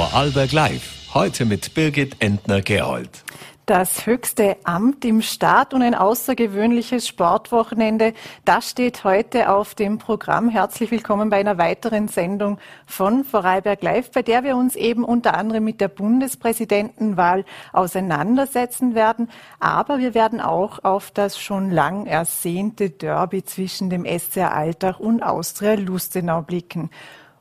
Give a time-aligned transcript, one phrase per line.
[0.00, 1.12] Vorarlberg Live.
[1.12, 3.22] Heute mit Birgit Entner-Gerold.
[3.66, 8.14] Das höchste Amt im Staat und ein außergewöhnliches Sportwochenende,
[8.46, 10.48] das steht heute auf dem Programm.
[10.48, 15.34] Herzlich willkommen bei einer weiteren Sendung von Vorarlberg Live, bei der wir uns eben unter
[15.34, 17.44] anderem mit der Bundespräsidentenwahl
[17.74, 19.28] auseinandersetzen werden.
[19.58, 25.22] Aber wir werden auch auf das schon lang ersehnte Derby zwischen dem SCR Altach und
[25.22, 26.88] Austria Lustenau blicken.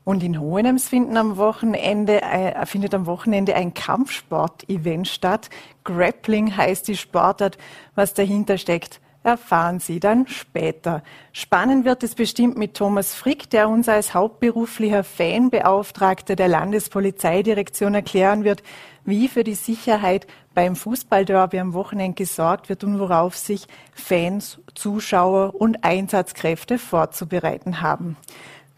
[0.10, 5.52] Und in Hohenems finden am Wochenende, äh, findet am Wochenende ein Kampfsport-Event statt.
[5.84, 7.60] Grappling heißt die Sportart.
[7.94, 11.04] Was dahinter steckt, erfahren Sie dann später.
[11.32, 18.44] Spannend wird es bestimmt mit Thomas Frick, der uns als hauptberuflicher Fanbeauftragter der Landespolizeidirektion erklären
[18.44, 18.64] wird,
[19.06, 25.54] wie für die Sicherheit beim Fußballderby am Wochenende gesorgt wird und worauf sich Fans, Zuschauer
[25.54, 28.18] und Einsatzkräfte vorzubereiten haben.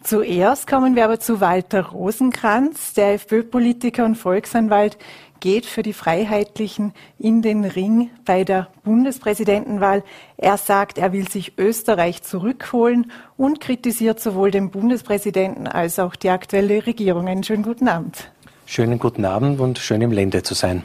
[0.04, 2.94] Zuerst kommen wir aber zu Walter Rosenkranz.
[2.94, 4.98] Der FPÖ-Politiker und Volksanwalt
[5.40, 10.04] geht für die Freiheitlichen in den Ring bei der Bundespräsidentenwahl.
[10.38, 16.30] Er sagt, er will sich Österreich zurückholen und kritisiert sowohl den Bundespräsidenten als auch die
[16.30, 17.27] aktuelle Regierung.
[17.27, 18.32] Einen schönen guten Abend.
[18.65, 20.84] Schönen guten Abend und schön im Lände zu sein.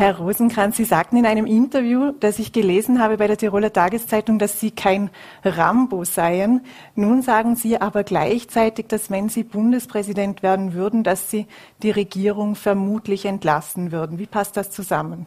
[0.00, 4.38] Herr Rosenkranz, Sie sagten in einem Interview, das ich gelesen habe bei der Tiroler Tageszeitung,
[4.38, 5.10] dass Sie kein
[5.44, 6.62] Rambo seien.
[6.94, 11.46] Nun sagen Sie aber gleichzeitig, dass wenn Sie Bundespräsident werden würden, dass Sie
[11.82, 14.18] die Regierung vermutlich entlassen würden.
[14.18, 15.26] Wie passt das zusammen?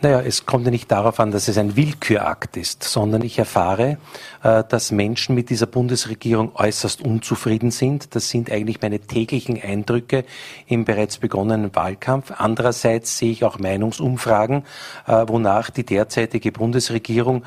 [0.00, 3.98] Naja, es kommt ja nicht darauf an, dass es ein Willkürakt ist, sondern ich erfahre,
[4.44, 8.14] äh, dass Menschen mit dieser Bundesregierung äußerst unzufrieden sind.
[8.14, 10.24] Das sind eigentlich meine täglichen Eindrücke
[10.68, 12.32] im bereits begonnenen Wahlkampf.
[12.36, 14.62] Andererseits sehe ich auch Meinungsumfragen,
[15.08, 17.42] äh, wonach die derzeitige Bundesregierung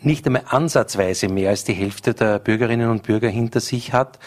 [0.00, 4.18] nicht einmal ansatzweise mehr als die Hälfte der Bürgerinnen und Bürger hinter sich hat.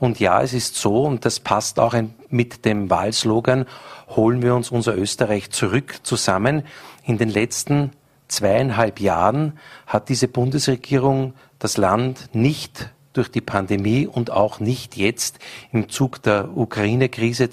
[0.00, 1.94] Und ja, es ist so, und das passt auch
[2.28, 3.66] mit dem Wahlslogan,
[4.08, 6.64] holen wir uns unser Österreich zurück zusammen.
[7.04, 7.92] In den letzten
[8.28, 15.38] zweieinhalb Jahren hat diese Bundesregierung das Land nicht durch die Pandemie und auch nicht jetzt
[15.72, 17.48] im Zug der Ukraine-Krise,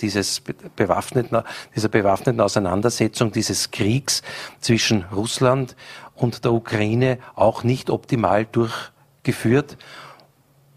[0.75, 1.43] bewaffneten,
[1.75, 4.23] dieser bewaffneten Auseinandersetzung, dieses Kriegs
[4.59, 5.75] zwischen Russland
[6.15, 9.77] und der Ukraine auch nicht optimal durchgeführt.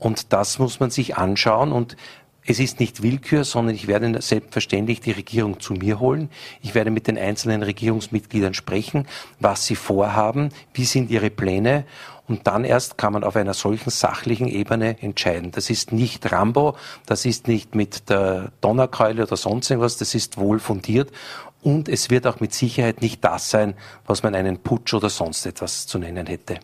[0.05, 1.73] Und das muss man sich anschauen.
[1.73, 1.97] Und
[2.47, 6.29] es ist nicht Willkür, sondern ich werde selbstverständlich die Regierung zu mir holen.
[6.61, 9.07] Ich werde mit den einzelnen Regierungsmitgliedern sprechen,
[9.41, 11.87] was sie vorhaben, wie sind ihre Pläne.
[12.29, 15.53] Und dann erst kann man auf einer solchen sachlichen Ebene entscheiden.
[15.53, 16.77] Das ist nicht Rambo,
[17.07, 21.13] das ist nicht mit der Donnerkeule oder sonst irgendwas, das ist wohl fundiert.
[21.63, 23.73] Und es wird auch mit Sicherheit nicht das sein,
[24.05, 26.61] was man einen Putsch oder sonst etwas zu nennen hätte.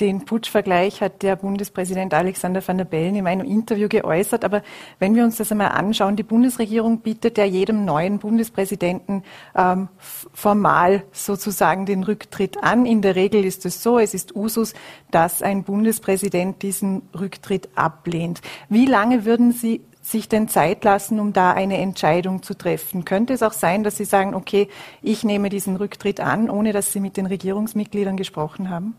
[0.00, 4.44] Den Putschvergleich hat der Bundespräsident Alexander van der Bellen in einem Interview geäußert.
[4.44, 4.62] Aber
[4.98, 9.22] wenn wir uns das einmal anschauen, die Bundesregierung bietet ja jedem neuen Bundespräsidenten
[9.54, 12.86] ähm, formal sozusagen den Rücktritt an.
[12.86, 14.74] In der Regel ist es so, es ist Usus,
[15.12, 18.40] dass ein Bundespräsident diesen Rücktritt ablehnt.
[18.68, 23.04] Wie lange würden Sie sich denn Zeit lassen, um da eine Entscheidung zu treffen?
[23.04, 24.68] Könnte es auch sein, dass Sie sagen, okay,
[25.02, 28.96] ich nehme diesen Rücktritt an, ohne dass Sie mit den Regierungsmitgliedern gesprochen haben?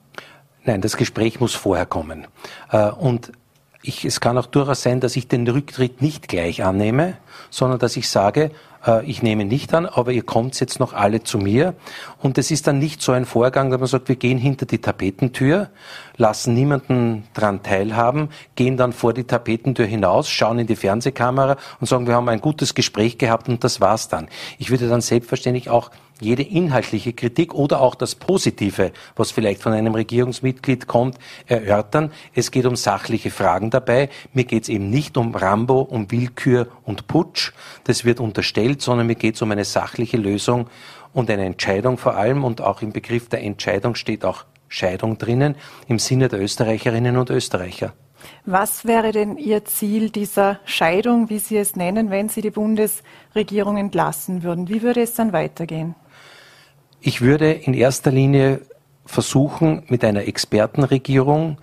[0.65, 2.27] Nein, das Gespräch muss vorher kommen.
[2.71, 3.31] Äh, und
[3.83, 7.17] ich, es kann auch durchaus sein, dass ich den Rücktritt nicht gleich annehme,
[7.51, 8.49] sondern dass ich sage,
[8.85, 11.75] äh, ich nehme nicht an, aber ihr kommt jetzt noch alle zu mir.
[12.19, 14.79] Und es ist dann nicht so ein Vorgang, dass man sagt, wir gehen hinter die
[14.79, 15.69] Tapetentür,
[16.17, 21.87] lassen niemanden dran teilhaben, gehen dann vor die Tapetentür hinaus, schauen in die Fernsehkamera und
[21.87, 24.27] sagen, wir haben ein gutes Gespräch gehabt und das war's dann.
[24.57, 29.73] Ich würde dann selbstverständlich auch jede inhaltliche Kritik oder auch das Positive, was vielleicht von
[29.73, 32.11] einem Regierungsmitglied kommt, erörtern.
[32.33, 34.09] Es geht um sachliche Fragen dabei.
[34.33, 37.51] Mir geht es eben nicht um Rambo, um Willkür und Putsch.
[37.83, 40.67] Das wird unterstellt, sondern mir geht es um eine sachliche Lösung
[41.13, 42.43] und eine Entscheidung vor allem.
[42.43, 45.55] Und auch im Begriff der Entscheidung steht auch Scheidung drinnen
[45.87, 47.93] im Sinne der Österreicherinnen und Österreicher.
[48.45, 53.77] Was wäre denn Ihr Ziel dieser Scheidung, wie Sie es nennen, wenn Sie die Bundesregierung
[53.77, 54.67] entlassen würden?
[54.67, 55.95] Wie würde es dann weitergehen?
[57.07, 58.61] Ich würde in erster Linie
[59.05, 61.59] versuchen, mit einer Expertenregierung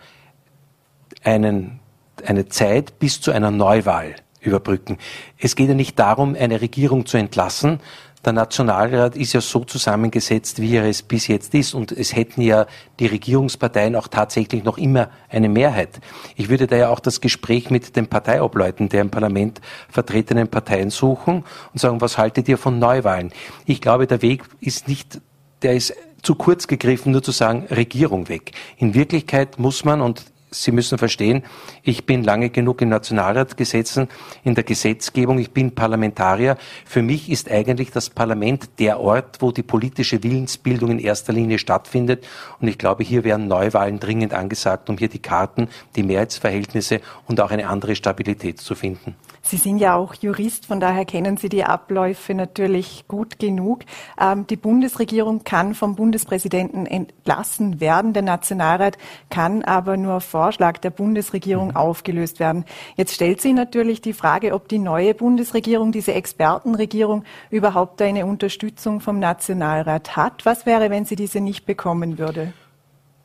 [1.24, 1.80] einen,
[2.24, 4.98] eine Zeit bis zu einer Neuwahl überbrücken.
[5.38, 7.80] Es geht ja nicht darum, eine Regierung zu entlassen.
[8.24, 11.74] Der Nationalrat ist ja so zusammengesetzt, wie er es bis jetzt ist.
[11.74, 12.66] Und es hätten ja
[13.00, 16.00] die Regierungsparteien auch tatsächlich noch immer eine Mehrheit.
[16.36, 20.90] Ich würde da ja auch das Gespräch mit den Parteiobleuten der im Parlament vertretenen Parteien
[20.90, 21.42] suchen
[21.72, 23.32] und sagen, was haltet ihr von Neuwahlen?
[23.66, 25.20] Ich glaube, der Weg ist nicht
[25.62, 28.52] der ist zu kurz gegriffen, nur zu sagen, Regierung weg.
[28.76, 30.24] In Wirklichkeit muss man, und
[30.54, 31.44] Sie müssen verstehen,
[31.82, 34.08] ich bin lange genug im Nationalrat gesessen,
[34.44, 36.58] in der Gesetzgebung, ich bin Parlamentarier.
[36.84, 41.58] Für mich ist eigentlich das Parlament der Ort, wo die politische Willensbildung in erster Linie
[41.58, 42.26] stattfindet.
[42.60, 47.40] Und ich glaube, hier wären Neuwahlen dringend angesagt, um hier die Karten, die Mehrheitsverhältnisse und
[47.40, 49.16] auch eine andere Stabilität zu finden.
[49.44, 53.80] Sie sind ja auch Jurist, von daher kennen Sie die Abläufe natürlich gut genug.
[54.18, 58.12] Ähm, die Bundesregierung kann vom Bundespräsidenten entlassen werden.
[58.12, 58.98] Der Nationalrat
[59.30, 61.76] kann aber nur auf Vorschlag der Bundesregierung mhm.
[61.76, 62.64] aufgelöst werden.
[62.96, 69.00] Jetzt stellt sich natürlich die Frage, ob die neue Bundesregierung, diese Expertenregierung, überhaupt eine Unterstützung
[69.00, 70.46] vom Nationalrat hat.
[70.46, 72.52] Was wäre, wenn sie diese nicht bekommen würde?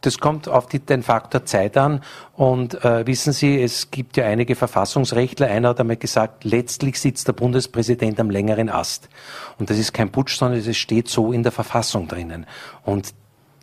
[0.02, 2.02] Das kommt auf die, den Faktor Zeit an.
[2.34, 5.48] Und äh, wissen Sie, es gibt ja einige Verfassungsrechtler.
[5.48, 9.10] Einer hat einmal gesagt, letztlich sitzt der Bundespräsident am längeren Ast.
[9.58, 12.46] Und das ist kein Putsch, sondern es steht so in der Verfassung drinnen.
[12.84, 13.14] Und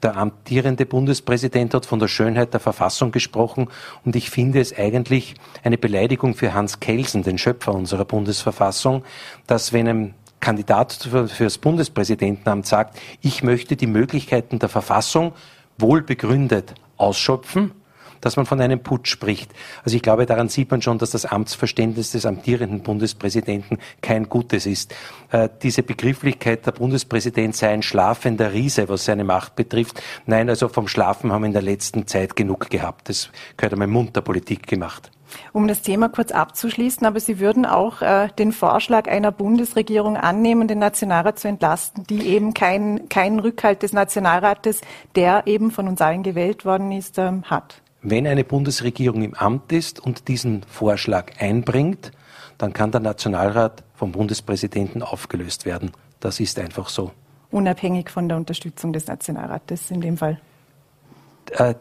[0.05, 3.69] der amtierende Bundespräsident hat von der Schönheit der Verfassung gesprochen
[4.05, 9.03] und ich finde es eigentlich eine Beleidigung für Hans Kelsen, den Schöpfer unserer Bundesverfassung,
[9.47, 15.33] dass wenn ein Kandidat für, für das Bundespräsidentenamt sagt, ich möchte die Möglichkeiten der Verfassung
[15.79, 17.73] wohl begründet ausschöpfen,
[18.25, 19.53] dass man von einem Putsch spricht.
[19.85, 24.65] Also ich glaube, daran sieht man schon, dass das Amtsverständnis des amtierenden Bundespräsidenten kein gutes
[24.65, 24.95] ist.
[25.31, 30.03] Äh, diese Begrifflichkeit, der Bundespräsident sei ein schlafender Riese, was seine Macht betrifft.
[30.25, 33.11] Nein, also vom Schlafen haben wir in der letzten Zeit genug gehabt.
[33.11, 33.29] Das
[33.59, 35.11] gehört einmal munter Politik gemacht.
[35.53, 40.69] Um das Thema kurz abzuschließen, aber Sie würden auch äh, den Vorschlag einer Bundesregierung annehmen,
[40.69, 44.81] den Nationalrat zu entlasten, die eben keinen kein Rückhalt des Nationalrates,
[45.15, 47.83] der eben von uns allen gewählt worden ist, ähm, hat.
[48.07, 52.13] Wenn eine Bundesregierung im Amt ist und diesen Vorschlag einbringt,
[52.59, 55.91] dann kann der Nationalrat vom Bundespräsidenten aufgelöst werden.
[56.21, 57.13] Das ist einfach so.
[57.51, 60.39] Unabhängig von der Unterstützung des Nationalrates in dem Fall.
[61.53, 61.75] Äh,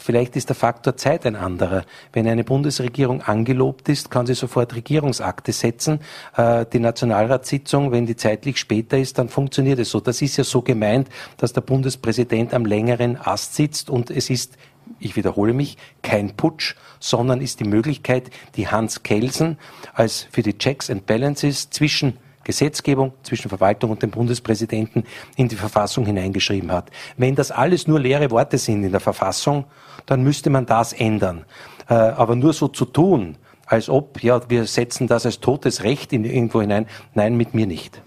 [0.00, 1.84] Vielleicht ist der Faktor Zeit ein anderer.
[2.12, 6.00] Wenn eine Bundesregierung angelobt ist, kann sie sofort Regierungsakte setzen.
[6.36, 10.00] Äh, die Nationalratssitzung, wenn die zeitlich später ist, dann funktioniert es so.
[10.00, 14.58] Das ist ja so gemeint, dass der Bundespräsident am längeren Ast sitzt und es ist
[14.98, 19.58] ich wiederhole mich, kein Putsch, sondern ist die Möglichkeit, die Hans Kelsen
[19.92, 25.04] als für die Checks and Balances zwischen Gesetzgebung zwischen Verwaltung und dem Bundespräsidenten
[25.36, 26.90] in die Verfassung hineingeschrieben hat.
[27.16, 29.64] Wenn das alles nur leere Worte sind in der Verfassung,
[30.06, 31.46] dann müsste man das ändern.
[31.88, 33.36] Äh, aber nur so zu tun,
[33.66, 37.66] als ob, ja, wir setzen das als totes Recht in irgendwo hinein, nein, mit mir
[37.66, 38.00] nicht.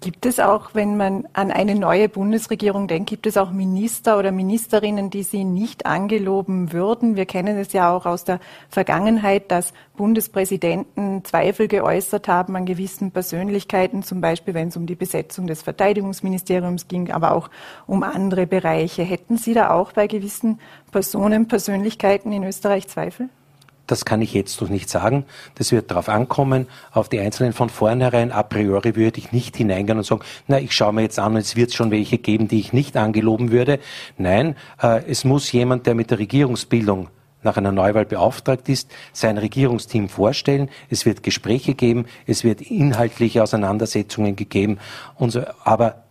[0.00, 4.30] Gibt es auch, wenn man an eine neue Bundesregierung denkt, gibt es auch Minister oder
[4.30, 7.16] Ministerinnen, die Sie nicht angeloben würden?
[7.16, 13.10] Wir kennen es ja auch aus der Vergangenheit, dass Bundespräsidenten Zweifel geäußert haben an gewissen
[13.10, 17.50] Persönlichkeiten, zum Beispiel wenn es um die Besetzung des Verteidigungsministeriums ging, aber auch
[17.88, 19.02] um andere Bereiche.
[19.02, 20.60] Hätten Sie da auch bei gewissen
[20.92, 23.30] Personen, Persönlichkeiten in Österreich Zweifel?
[23.88, 25.24] Das kann ich jetzt noch nicht sagen.
[25.56, 26.68] Das wird darauf ankommen.
[26.92, 30.72] Auf die Einzelnen von vornherein a priori würde ich nicht hineingehen und sagen, na, ich
[30.72, 33.80] schaue mir jetzt an und es wird schon welche geben, die ich nicht angeloben würde.
[34.18, 37.08] Nein, äh, es muss jemand, der mit der Regierungsbildung
[37.42, 40.68] nach einer Neuwahl beauftragt ist, sein Regierungsteam vorstellen.
[40.90, 44.78] Es wird Gespräche geben, es wird inhaltliche Auseinandersetzungen gegeben.
[45.18, 46.04] So, aber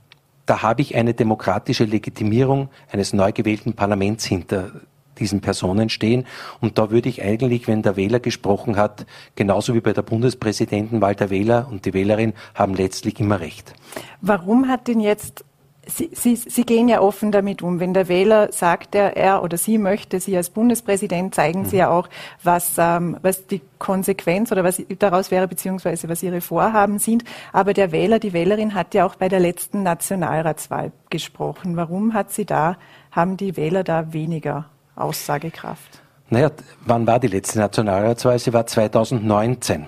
[0.47, 4.71] da habe ich eine demokratische Legitimierung eines neu gewählten Parlaments hinter
[5.19, 6.25] diesen Personen stehen.
[6.61, 9.05] Und da würde ich eigentlich, wenn der Wähler gesprochen hat,
[9.35, 13.73] genauso wie bei der Bundespräsidentenwahl, der Wähler und die Wählerin haben letztlich immer recht.
[14.21, 15.43] Warum hat denn jetzt
[15.89, 17.79] Sie, Sie, Sie gehen ja offen damit um.
[17.79, 21.89] Wenn der Wähler sagt, er, er oder sie möchte Sie als Bundespräsident, zeigen Sie ja
[21.89, 22.09] auch,
[22.43, 27.24] was, ähm, was die Konsequenz oder was daraus wäre, beziehungsweise was Ihre Vorhaben sind.
[27.53, 31.77] Aber der Wähler, die Wählerin hat ja auch bei der letzten Nationalratswahl gesprochen.
[31.77, 32.77] Warum hat sie da,
[33.12, 34.65] haben die Wähler da weniger
[34.98, 36.01] Aussagekraft?
[36.30, 36.51] Naja,
[36.86, 38.38] wann war die letzte Nationalratswahl?
[38.39, 39.86] Sie war 2019.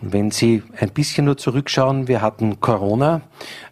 [0.00, 3.20] Und wenn Sie ein bisschen nur zurückschauen, wir hatten Corona,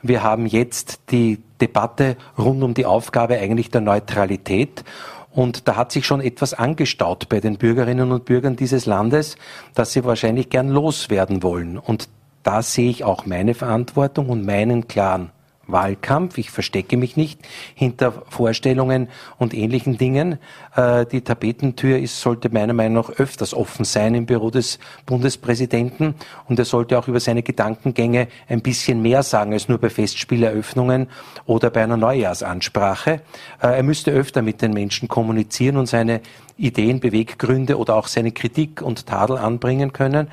[0.03, 4.85] wir haben jetzt die Debatte rund um die Aufgabe eigentlich der Neutralität.
[5.33, 9.37] Und da hat sich schon etwas angestaut bei den Bürgerinnen und Bürgern dieses Landes,
[9.75, 11.79] dass sie wahrscheinlich gern loswerden wollen.
[11.79, 12.09] Und
[12.43, 15.31] da sehe ich auch meine Verantwortung und meinen klaren
[15.73, 16.39] Wahlkampf.
[16.39, 17.41] Ich verstecke mich nicht
[17.75, 19.09] hinter Vorstellungen
[19.39, 20.39] und ähnlichen Dingen.
[20.77, 26.15] Äh, die Tapetentür ist, sollte meiner Meinung nach öfters offen sein im Büro des Bundespräsidenten
[26.49, 31.09] und er sollte auch über seine Gedankengänge ein bisschen mehr sagen als nur bei Festspieleröffnungen
[31.47, 33.23] oder bei einer Neujahrsansprache.
[33.63, 36.21] Äh, er müsste öfter mit den Menschen kommunizieren und seine
[36.57, 40.29] Ideen, Beweggründe oder auch seine Kritik und Tadel anbringen können.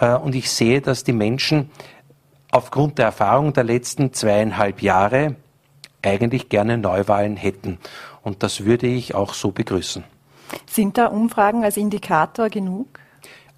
[0.00, 1.70] Äh, und ich sehe, dass die Menschen
[2.50, 5.36] aufgrund der Erfahrung der letzten zweieinhalb Jahre
[6.02, 7.78] eigentlich gerne Neuwahlen hätten.
[8.22, 10.04] Und das würde ich auch so begrüßen.
[10.66, 13.00] Sind da Umfragen als Indikator genug?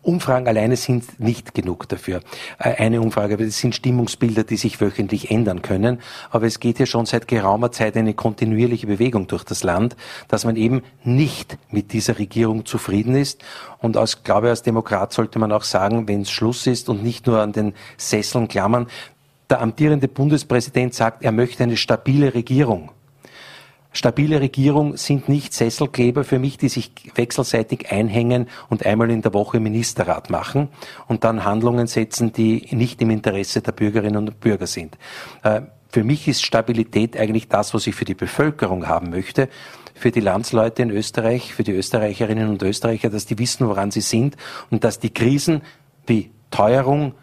[0.02, 2.23] Umfragen alleine sind nicht genug dafür.
[2.59, 6.00] Äh, eine Umfrage, das sind Stimmungsbilder, die sich wöchentlich ändern können.
[6.30, 10.44] Aber es geht ja schon seit geraumer Zeit eine kontinuierliche Bewegung durch das Land, dass
[10.44, 13.44] man eben nicht mit dieser Regierung zufrieden ist.
[13.78, 17.28] Und als, glaube als Demokrat sollte man auch sagen, wenn es Schluss ist und nicht
[17.28, 18.88] nur an den Sesseln klammern.
[19.49, 22.90] Der amtierende Bundespräsident sagt, er möchte eine stabile Regierung.
[23.93, 29.35] Stabile Regierung sind nicht Sesselkleber für mich, die sich wechselseitig einhängen und einmal in der
[29.35, 30.69] Woche Ministerrat machen
[31.09, 34.97] und dann Handlungen setzen, die nicht im Interesse der Bürgerinnen und Bürger sind.
[35.43, 39.49] Äh, für mich ist Stabilität eigentlich das, was ich für die Bevölkerung haben möchte
[39.95, 44.01] für die Landsleute in Österreich, für die Österreicherinnen und Österreicher, dass die wissen, woran sie
[44.01, 44.37] sind
[44.71, 45.63] und dass die Krisen
[46.07, 47.15] wie Teuerung,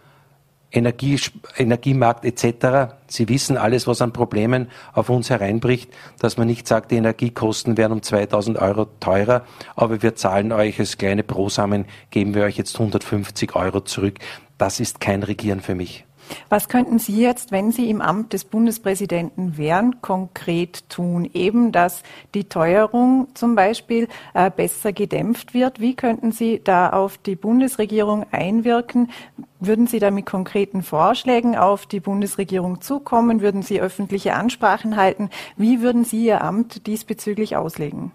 [0.71, 1.19] Energie,
[1.57, 2.93] Energiemarkt etc.
[3.07, 7.77] Sie wissen alles, was an Problemen auf uns hereinbricht, dass man nicht sagt, die Energiekosten
[7.77, 9.45] werden um 2000 Euro teurer,
[9.75, 14.19] aber wir zahlen euch als kleine Prosamen, geben wir euch jetzt 150 Euro zurück.
[14.57, 16.05] Das ist kein Regieren für mich.
[16.49, 21.29] Was könnten Sie jetzt, wenn Sie im Amt des Bundespräsidenten wären, konkret tun?
[21.33, 25.79] Eben, dass die Teuerung zum Beispiel äh, besser gedämpft wird.
[25.79, 29.09] Wie könnten Sie da auf die Bundesregierung einwirken?
[29.59, 33.41] Würden Sie da mit konkreten Vorschlägen auf die Bundesregierung zukommen?
[33.41, 35.29] Würden Sie öffentliche Ansprachen halten?
[35.57, 38.11] Wie würden Sie Ihr Amt diesbezüglich auslegen?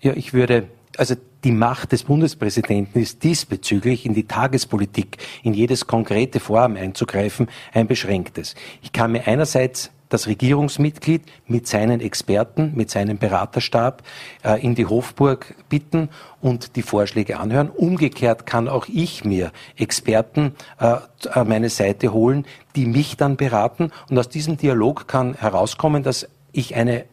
[0.00, 1.14] Ja, ich würde also
[1.44, 7.86] die Macht des Bundespräsidenten ist diesbezüglich in die Tagespolitik, in jedes konkrete Vorhaben einzugreifen, ein
[7.86, 8.54] beschränktes.
[8.82, 14.02] Ich kann mir einerseits das Regierungsmitglied mit seinen Experten, mit seinem Beraterstab
[14.44, 17.70] äh, in die Hofburg bitten und die Vorschläge anhören.
[17.70, 20.96] Umgekehrt kann auch ich mir Experten äh,
[21.30, 22.44] an meine Seite holen,
[22.76, 23.92] die mich dann beraten.
[24.10, 27.04] Und aus diesem Dialog kann herauskommen, dass ich eine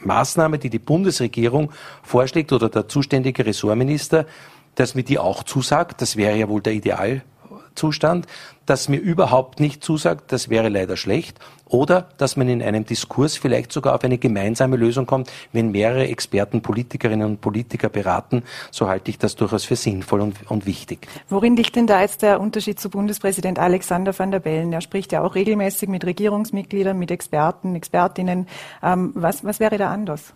[0.00, 4.26] Maßnahme, die die Bundesregierung vorschlägt oder der zuständige Ressortminister,
[4.74, 6.00] dass mir die auch zusagt.
[6.00, 8.26] Das wäre ja wohl der Idealzustand.
[8.66, 11.38] Dass mir überhaupt nicht zusagt, das wäre leider schlecht.
[11.70, 16.08] Oder dass man in einem Diskurs vielleicht sogar auf eine gemeinsame Lösung kommt, wenn mehrere
[16.08, 21.06] Experten, Politikerinnen und Politiker beraten, so halte ich das durchaus für sinnvoll und, und wichtig.
[21.28, 24.72] Worin liegt denn da jetzt der Unterschied zu Bundespräsident Alexander van der Bellen?
[24.72, 28.48] Er spricht ja auch regelmäßig mit Regierungsmitgliedern, mit Experten, Expertinnen.
[28.82, 30.34] Ähm, was, was wäre da anders?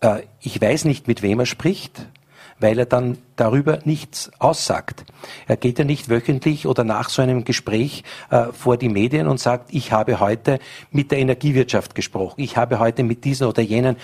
[0.00, 2.06] Äh, ich weiß nicht, mit wem er spricht
[2.60, 5.04] weil er dann darüber nichts aussagt.
[5.46, 9.40] Er geht ja nicht wöchentlich oder nach so einem Gespräch äh, vor die Medien und
[9.40, 10.58] sagt, ich habe heute
[10.90, 13.96] mit der Energiewirtschaft gesprochen, ich habe heute mit diesen oder jenen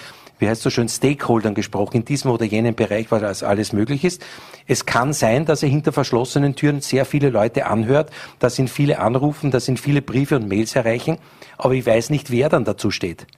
[0.42, 4.02] wie heißt so schön, Stakeholdern gesprochen, in diesem oder jenem Bereich, weil das alles möglich
[4.02, 4.20] ist.
[4.66, 8.98] Es kann sein, dass er hinter verschlossenen Türen sehr viele Leute anhört, da sind viele
[8.98, 11.18] Anrufen, da sind viele Briefe und Mails erreichen,
[11.58, 13.28] aber ich weiß nicht, wer dann dazu steht.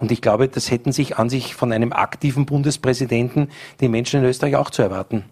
[0.00, 3.48] Und ich glaube, das hätten sich an sich von einem aktiven Bundespräsidenten
[3.80, 5.24] die Menschen in Österreich auch zu erwarten.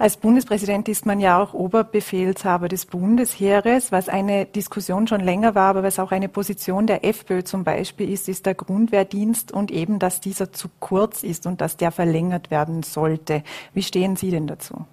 [0.00, 3.90] Als Bundespräsident ist man ja auch Oberbefehlshaber des Bundesheeres.
[3.90, 8.08] Was eine Diskussion schon länger war, aber was auch eine Position der FPÖ zum Beispiel
[8.08, 12.52] ist, ist der Grundwehrdienst und eben, dass dieser zu kurz ist und dass der verlängert
[12.52, 13.42] werden sollte.
[13.74, 14.86] Wie stehen Sie denn dazu?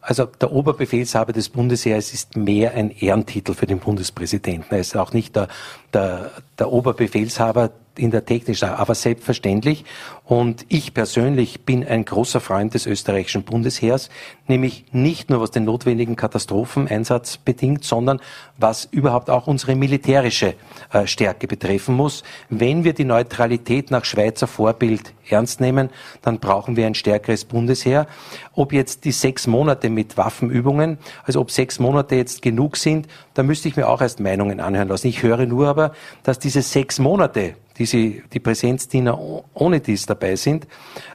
[0.00, 4.74] Also der Oberbefehlshaber des Bundesheeres ist mehr ein Ehrentitel für den Bundespräsidenten.
[4.74, 5.46] Er ist auch nicht der,
[5.92, 9.84] der, der Oberbefehlshaber in der technischen, aber selbstverständlich.
[10.24, 14.08] Und ich persönlich bin ein großer Freund des österreichischen Bundesheers,
[14.48, 18.20] nämlich nicht nur was den notwendigen Katastropheneinsatz bedingt, sondern
[18.56, 20.54] was überhaupt auch unsere militärische
[20.92, 22.22] äh, Stärke betreffen muss.
[22.48, 25.90] Wenn wir die Neutralität nach Schweizer Vorbild ernst nehmen,
[26.22, 28.06] dann brauchen wir ein stärkeres Bundesheer.
[28.54, 33.42] Ob jetzt die sechs Monate mit Waffenübungen, also ob sechs Monate jetzt genug sind, da
[33.42, 35.08] müsste ich mir auch erst Meinungen anhören lassen.
[35.08, 39.18] Ich höre nur aber, dass diese sechs Monate die, sie, die Präsenzdiener
[39.54, 40.66] ohne dies dabei sind,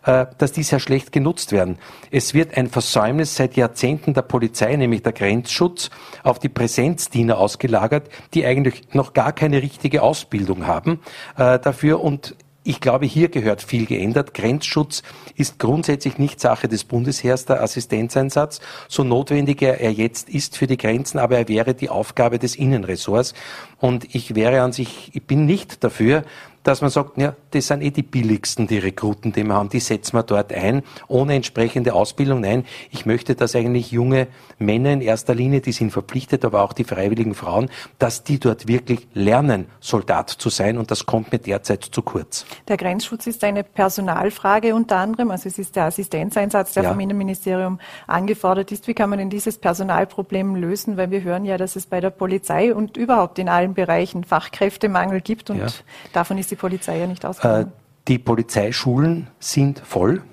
[0.06, 1.78] äh, dass die sehr schlecht genutzt werden.
[2.12, 5.90] Es wird ein Versäumnis seit Jahrzehnten der Polizei, nämlich der Grenzschutz,
[6.24, 11.00] auf die Präsenzdiener ausgelagert, die eigentlich noch gar keine richtige Ausbildung haben
[11.38, 12.36] äh, dafür und
[12.68, 14.34] ich glaube, hier gehört viel geändert.
[14.34, 15.02] Grenzschutz
[15.36, 18.60] ist grundsätzlich nicht Sache des Bundesheers, der Assistenzeinsatz,
[18.90, 23.34] so notwendig er, jetzt ist für die Grenzen, aber er wäre die Aufgabe des Innenressorts.
[23.80, 26.26] Und ich wäre an sich, ich bin nicht dafür,
[26.68, 29.80] dass man sagt, ja, das sind eh die billigsten, die Rekruten, die wir haben, die
[29.80, 32.42] setzen wir dort ein, ohne entsprechende Ausbildung.
[32.42, 34.28] Nein, ich möchte, dass eigentlich junge
[34.60, 37.70] Männer in erster Linie, die sind verpflichtet, aber auch die freiwilligen Frauen,
[38.00, 42.46] dass die dort wirklich lernen, Soldat zu sein und das kommt mir derzeit zu kurz.
[42.68, 46.90] Der Grenzschutz ist eine Personalfrage unter anderem, also es ist der Assistenzeinsatz, der ja.
[46.90, 48.90] vom Innenministerium angefordert ist.
[48.90, 50.98] Wie kann man denn dieses Personalproblem lösen?
[50.98, 55.22] Weil wir hören ja, dass es bei der Polizei und überhaupt in allen Bereichen Fachkräftemangel
[55.22, 55.68] gibt und ja.
[56.12, 57.68] davon ist die Polizei ja nicht ausgegangen.
[57.68, 57.72] Äh,
[58.08, 60.24] die Polizeischulen sind voll.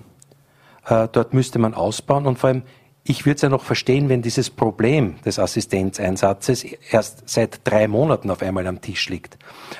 [0.87, 2.63] Äh, dort müsste man ausbauen und vor allem
[3.07, 8.31] ich würde es ja noch verstehen, wenn dieses Problem des Assistenzeinsatzes erst seit drei Monaten
[8.31, 9.37] auf einmal am Tisch liegt.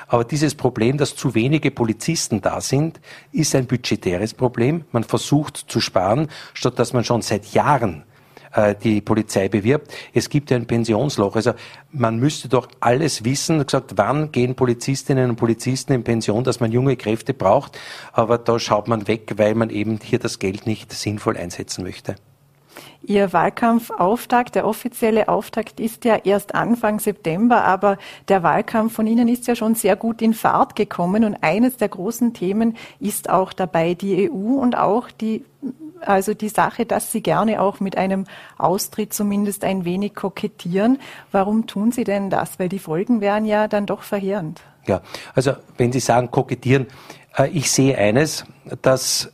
[0.07, 4.85] Aber dieses Problem, dass zu wenige Polizisten da sind, ist ein budgetäres Problem.
[4.91, 8.03] Man versucht zu sparen, statt dass man schon seit Jahren
[8.55, 9.93] äh, die Polizei bewirbt.
[10.13, 11.35] Es gibt ja ein Pensionsloch.
[11.35, 11.53] Also
[11.91, 16.71] man müsste doch alles wissen, gesagt, wann gehen Polizistinnen und Polizisten in Pension, dass man
[16.71, 17.77] junge Kräfte braucht.
[18.13, 22.15] Aber da schaut man weg, weil man eben hier das Geld nicht sinnvoll einsetzen möchte.
[23.03, 27.97] Ihr Wahlkampfauftakt, der offizielle Auftakt ist ja erst Anfang September, aber
[28.29, 31.89] der Wahlkampf von Ihnen ist ja schon sehr gut in Fahrt gekommen und eines der
[31.89, 35.45] großen Themen ist auch dabei die EU und auch die
[36.07, 38.25] also die Sache, dass Sie gerne auch mit einem
[38.57, 40.99] Austritt zumindest ein wenig kokettieren.
[41.31, 42.59] Warum tun Sie denn das?
[42.59, 44.61] Weil die Folgen wären ja dann doch verheerend.
[44.87, 45.01] Ja,
[45.33, 46.87] also wenn Sie sagen kokettieren,
[47.37, 48.45] äh, ich sehe eines,
[48.81, 49.31] dass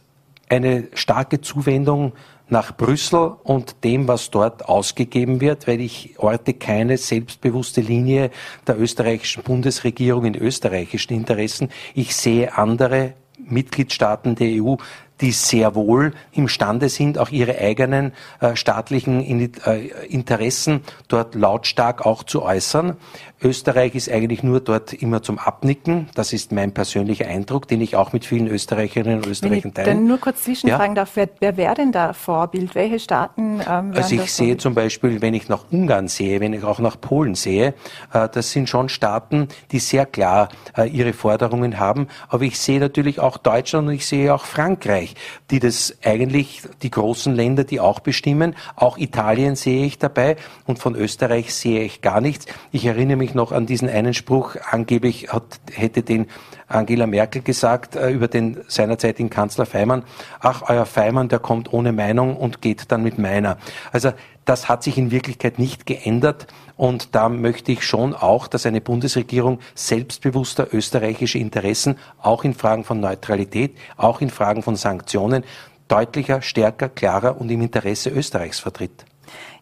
[0.49, 2.13] eine starke Zuwendung
[2.51, 8.29] nach Brüssel und dem, was dort ausgegeben wird, weil ich orte keine selbstbewusste Linie
[8.67, 11.69] der österreichischen Bundesregierung in österreichischen Interessen.
[11.95, 14.75] Ich sehe andere Mitgliedstaaten der EU,
[15.21, 19.21] die sehr wohl imstande sind, auch ihre eigenen äh, staatlichen
[19.65, 22.97] äh, Interessen dort lautstark auch zu äußern.
[23.43, 26.09] Österreich ist eigentlich nur dort immer zum Abnicken.
[26.13, 29.87] Das ist mein persönlicher Eindruck, den ich auch mit vielen Österreicherinnen und Österreichern teile.
[29.87, 31.01] Wenn ich nur kurz zwischenfragen ja?
[31.01, 32.75] darf, wer, wer wäre denn da Vorbild?
[32.75, 33.59] Welche Staaten?
[33.67, 37.01] Ähm, also ich sehe zum Beispiel, wenn ich nach Ungarn sehe, wenn ich auch nach
[37.01, 37.73] Polen sehe,
[38.13, 42.07] äh, das sind schon Staaten, die sehr klar äh, ihre Forderungen haben.
[42.29, 45.15] Aber ich sehe natürlich auch Deutschland und ich sehe auch Frankreich,
[45.49, 48.55] die das eigentlich die großen Länder, die auch bestimmen.
[48.75, 50.35] Auch Italien sehe ich dabei
[50.67, 52.45] und von Österreich sehe ich gar nichts.
[52.71, 56.27] Ich erinnere mich mich noch an diesen einen Spruch, angeblich hat, hätte den
[56.67, 60.03] Angela Merkel gesagt äh, über den seinerzeitigen Kanzler Feimann,
[60.39, 63.57] ach, euer Feimann, der kommt ohne Meinung und geht dann mit meiner.
[63.91, 64.11] Also
[64.45, 68.81] das hat sich in Wirklichkeit nicht geändert und da möchte ich schon auch, dass eine
[68.81, 75.43] Bundesregierung selbstbewusster österreichische Interessen auch in Fragen von Neutralität, auch in Fragen von Sanktionen
[75.87, 79.05] deutlicher, stärker, klarer und im Interesse Österreichs vertritt.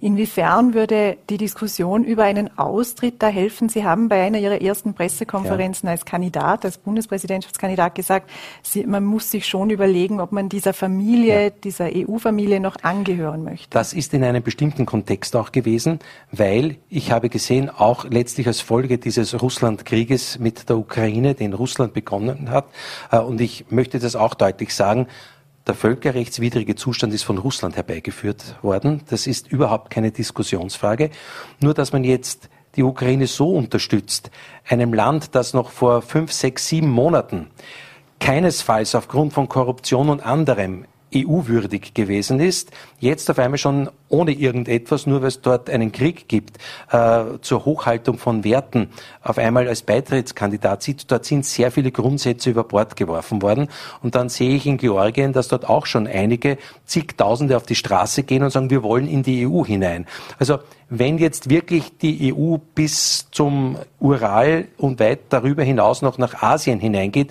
[0.01, 3.67] Inwiefern würde die Diskussion über einen Austritt da helfen?
[3.67, 5.91] Sie haben bei einer Ihrer ersten Pressekonferenzen ja.
[5.91, 8.29] als Kandidat, als Bundespräsidentschaftskandidat gesagt,
[8.63, 11.49] Sie, man muss sich schon überlegen, ob man dieser Familie, ja.
[11.49, 13.67] dieser EU-Familie noch angehören möchte.
[13.71, 15.99] Das ist in einem bestimmten Kontext auch gewesen,
[16.31, 21.93] weil ich habe gesehen, auch letztlich als Folge dieses Russlandkrieges mit der Ukraine, den Russland
[21.93, 22.65] begonnen hat,
[23.11, 25.07] äh, und ich möchte das auch deutlich sagen,
[25.69, 29.01] der völkerrechtswidrige Zustand ist von Russland herbeigeführt worden.
[29.07, 31.11] Das ist überhaupt keine Diskussionsfrage.
[31.61, 34.31] Nur dass man jetzt die Ukraine so unterstützt,
[34.67, 37.51] einem Land, das noch vor fünf, sechs, sieben Monaten
[38.19, 45.05] keinesfalls aufgrund von Korruption und anderem EU-würdig gewesen ist, jetzt auf einmal schon ohne irgendetwas,
[45.05, 46.57] nur weil es dort einen Krieg gibt,
[46.91, 48.89] äh, zur Hochhaltung von Werten
[49.21, 51.11] auf einmal als Beitrittskandidat sieht.
[51.11, 53.69] Dort sind sehr viele Grundsätze über Bord geworfen worden.
[54.01, 58.23] Und dann sehe ich in Georgien, dass dort auch schon einige zigtausende auf die Straße
[58.23, 60.05] gehen und sagen, wir wollen in die EU hinein.
[60.39, 66.41] Also wenn jetzt wirklich die EU bis zum Ural und weit darüber hinaus noch nach
[66.41, 67.29] Asien hineingeht,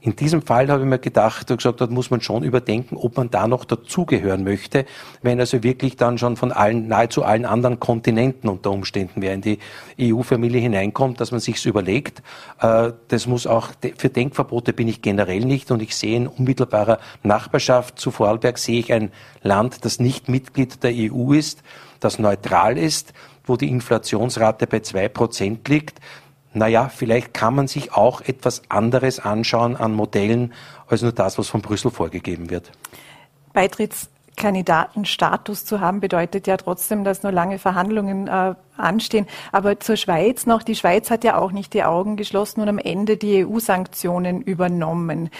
[0.00, 3.30] in diesem Fall habe ich mir gedacht gesagt, dort muss man schon überdenken, ob man
[3.30, 4.86] da noch dazugehören möchte,
[5.22, 9.40] wenn also wirklich dann schon von allen, nahezu allen anderen Kontinenten unter Umständen wer in
[9.40, 9.58] die
[10.00, 12.22] EU-Familie hineinkommt, dass man sich's überlegt.
[12.60, 17.00] Äh, das muss auch, für Denkverbote bin ich generell nicht und ich sehe in unmittelbarer
[17.24, 19.10] Nachbarschaft zu Vorarlberg sehe ich ein
[19.42, 21.64] Land, das nicht Mitglied der EU ist,
[21.98, 23.12] das neutral ist,
[23.44, 25.98] wo die Inflationsrate bei zwei Prozent liegt
[26.58, 30.52] naja, vielleicht kann man sich auch etwas anderes anschauen an Modellen
[30.86, 32.70] als nur das, was von Brüssel vorgegeben wird.
[34.38, 39.26] Beitrittskandidatenstatus zu haben, bedeutet ja trotzdem, dass nur lange Verhandlungen äh, anstehen.
[39.52, 42.78] Aber zur Schweiz noch, die Schweiz hat ja auch nicht die Augen geschlossen und am
[42.78, 45.30] Ende die EU-Sanktionen übernommen.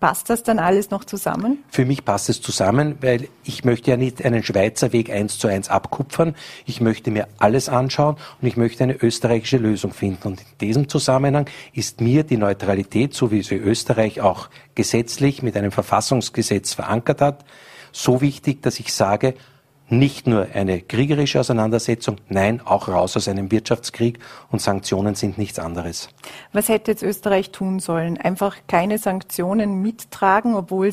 [0.00, 1.58] Passt das dann alles noch zusammen?
[1.68, 5.48] Für mich passt es zusammen, weil ich möchte ja nicht einen Schweizer Weg eins zu
[5.48, 6.34] eins abkupfern.
[6.66, 10.28] Ich möchte mir alles anschauen und ich möchte eine österreichische Lösung finden.
[10.28, 15.56] Und in diesem Zusammenhang ist mir die Neutralität, so wie sie Österreich auch gesetzlich mit
[15.56, 17.44] einem Verfassungsgesetz verankert hat,
[18.02, 19.34] so wichtig, dass ich sage,
[19.88, 24.18] nicht nur eine kriegerische Auseinandersetzung, nein, auch raus aus einem Wirtschaftskrieg
[24.50, 26.08] und Sanktionen sind nichts anderes.
[26.52, 28.18] Was hätte jetzt Österreich tun sollen?
[28.18, 30.92] Einfach keine Sanktionen mittragen, obwohl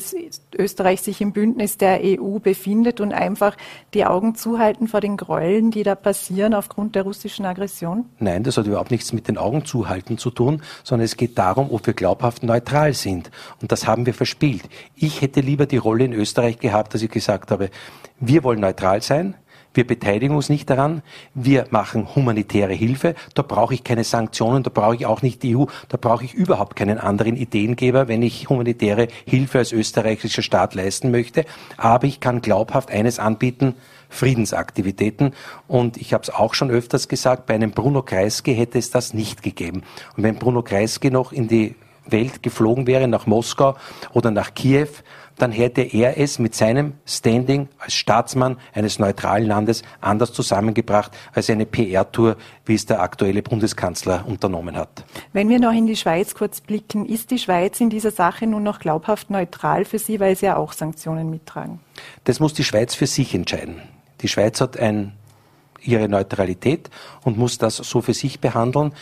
[0.56, 3.56] Österreich sich im Bündnis der EU befindet und einfach
[3.94, 8.06] die Augen zuhalten vor den Gräueln, die da passieren aufgrund der russischen Aggression?
[8.18, 11.72] Nein, das hat überhaupt nichts mit den Augen zuhalten zu tun, sondern es geht darum,
[11.72, 13.30] ob wir glaubhaft neutral sind.
[13.60, 14.62] Und das haben wir verspielt.
[14.94, 17.70] Ich hätte lieber die Rolle in Österreich gehabt, dass ich gesagt habe,
[18.20, 19.34] wir wollen neutral sein.
[19.74, 21.02] Wir beteiligen uns nicht daran.
[21.34, 23.16] Wir machen humanitäre Hilfe.
[23.34, 24.62] Da brauche ich keine Sanktionen.
[24.62, 25.64] Da brauche ich auch nicht die EU.
[25.88, 31.10] Da brauche ich überhaupt keinen anderen Ideengeber, wenn ich humanitäre Hilfe als österreichischer Staat leisten
[31.10, 31.44] möchte.
[31.76, 33.74] Aber ich kann glaubhaft eines anbieten.
[34.10, 35.34] Friedensaktivitäten.
[35.66, 39.12] Und ich habe es auch schon öfters gesagt, bei einem Bruno Kreisky hätte es das
[39.12, 39.82] nicht gegeben.
[40.16, 41.74] Und wenn Bruno Kreisky noch in die
[42.06, 43.76] Welt geflogen wäre, nach Moskau
[44.12, 44.88] oder nach Kiew,
[45.36, 51.50] dann hätte er es mit seinem Standing als Staatsmann eines neutralen Landes anders zusammengebracht als
[51.50, 55.04] eine PR-Tour, wie es der aktuelle Bundeskanzler unternommen hat.
[55.32, 58.62] Wenn wir noch in die Schweiz kurz blicken, ist die Schweiz in dieser Sache nun
[58.62, 61.80] noch glaubhaft neutral für Sie, weil Sie ja auch Sanktionen mittragen?
[62.24, 63.82] Das muss die Schweiz für sich entscheiden.
[64.20, 65.12] Die Schweiz hat ein,
[65.82, 66.90] ihre Neutralität
[67.24, 68.92] und muss das so für sich behandeln.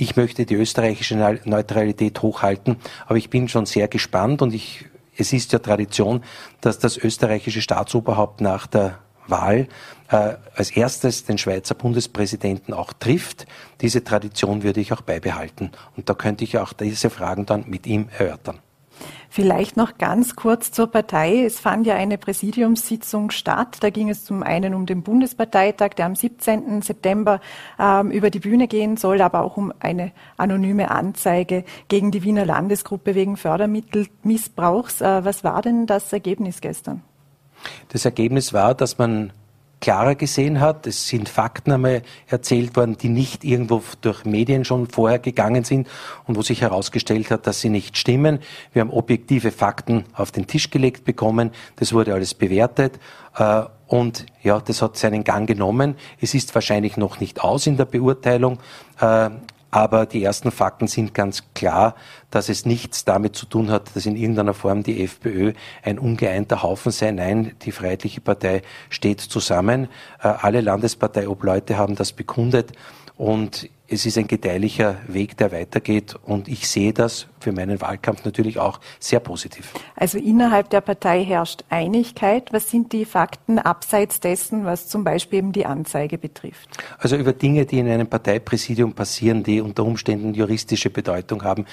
[0.00, 4.84] Ich möchte die österreichische Neutralität hochhalten, aber ich bin schon sehr gespannt und ich
[5.16, 6.22] es ist ja Tradition,
[6.60, 9.66] dass das österreichische Staatsoberhaupt nach der Wahl
[10.08, 13.46] äh, als erstes den Schweizer Bundespräsidenten auch trifft.
[13.80, 15.72] Diese Tradition würde ich auch beibehalten.
[15.96, 18.60] Und da könnte ich auch diese Fragen dann mit ihm erörtern.
[19.30, 21.44] Vielleicht noch ganz kurz zur Partei.
[21.44, 23.76] Es fand ja eine Präsidiumssitzung statt.
[23.80, 26.80] Da ging es zum einen um den Bundesparteitag, der am 17.
[26.80, 27.40] September
[27.78, 32.46] ähm, über die Bühne gehen soll, aber auch um eine anonyme Anzeige gegen die Wiener
[32.46, 35.02] Landesgruppe wegen Fördermittelmissbrauchs.
[35.02, 37.02] Äh, was war denn das Ergebnis gestern?
[37.90, 39.32] Das Ergebnis war, dass man
[39.80, 40.86] klarer gesehen hat.
[40.86, 45.88] Es sind Fakten einmal erzählt worden, die nicht irgendwo durch Medien schon vorher gegangen sind
[46.26, 48.40] und wo sich herausgestellt hat, dass sie nicht stimmen.
[48.72, 51.50] Wir haben objektive Fakten auf den Tisch gelegt bekommen.
[51.76, 52.98] Das wurde alles bewertet.
[53.36, 55.96] Äh, und ja, das hat seinen Gang genommen.
[56.20, 58.58] Es ist wahrscheinlich noch nicht aus in der Beurteilung.
[59.70, 61.94] Aber die ersten Fakten sind ganz klar,
[62.30, 65.52] dass es nichts damit zu tun hat, dass in irgendeiner Form die FPÖ
[65.82, 67.10] ein ungeeinter Haufen sei.
[67.10, 69.88] Nein, die Freiheitliche Partei steht zusammen.
[70.22, 72.72] Äh, alle Landesparteiobleute haben das bekundet.
[73.18, 76.14] Und es ist ein gedeihlicher Weg, der weitergeht.
[76.22, 79.72] Und ich sehe das für meinen Wahlkampf natürlich auch sehr positiv.
[79.96, 82.52] Also innerhalb der Partei herrscht Einigkeit.
[82.52, 86.68] Was sind die Fakten abseits dessen, was zum Beispiel eben die Anzeige betrifft?
[86.98, 91.66] Also über Dinge, die in einem Parteipräsidium passieren, die unter Umständen juristische Bedeutung haben,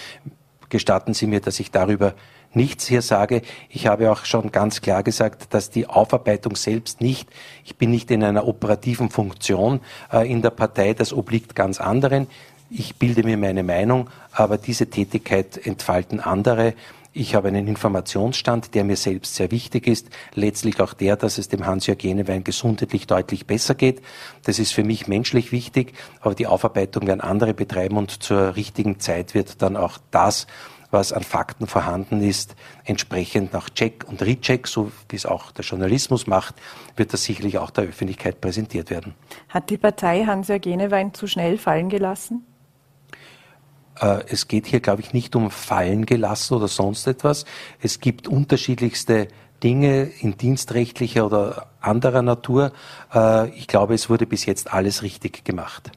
[0.69, 2.15] gestatten Sie mir, dass ich darüber
[2.55, 3.41] nichts hier sage.
[3.69, 7.29] Ich habe auch schon ganz klar gesagt, dass die Aufarbeitung selbst nicht,
[7.63, 12.27] ich bin nicht in einer operativen Funktion äh, in der Partei, das obliegt ganz anderen.
[12.69, 16.73] Ich bilde mir meine Meinung, aber diese Tätigkeit entfalten andere.
[17.17, 20.09] Ich habe einen Informationsstand, der mir selbst sehr wichtig ist.
[20.33, 24.01] Letztlich auch der, dass es dem Hans-Jörg Genewein gesundheitlich deutlich besser geht.
[24.43, 28.99] Das ist für mich menschlich wichtig, aber die Aufarbeitung werden andere betreiben und zur richtigen
[28.99, 30.45] Zeit wird dann auch das
[30.95, 32.55] was an Fakten vorhanden ist,
[32.85, 36.55] entsprechend nach Check und Recheck, so wie es auch der Journalismus macht,
[36.95, 39.13] wird das sicherlich auch der Öffentlichkeit präsentiert werden.
[39.49, 42.45] Hat die Partei Hans-Jörg Genewein zu schnell fallen gelassen?
[43.99, 47.45] Äh, es geht hier, glaube ich, nicht um fallen gelassen oder sonst etwas.
[47.81, 49.27] Es gibt unterschiedlichste
[49.63, 52.71] Dinge in dienstrechtlicher oder anderer Natur.
[53.13, 55.91] Äh, ich glaube, es wurde bis jetzt alles richtig gemacht.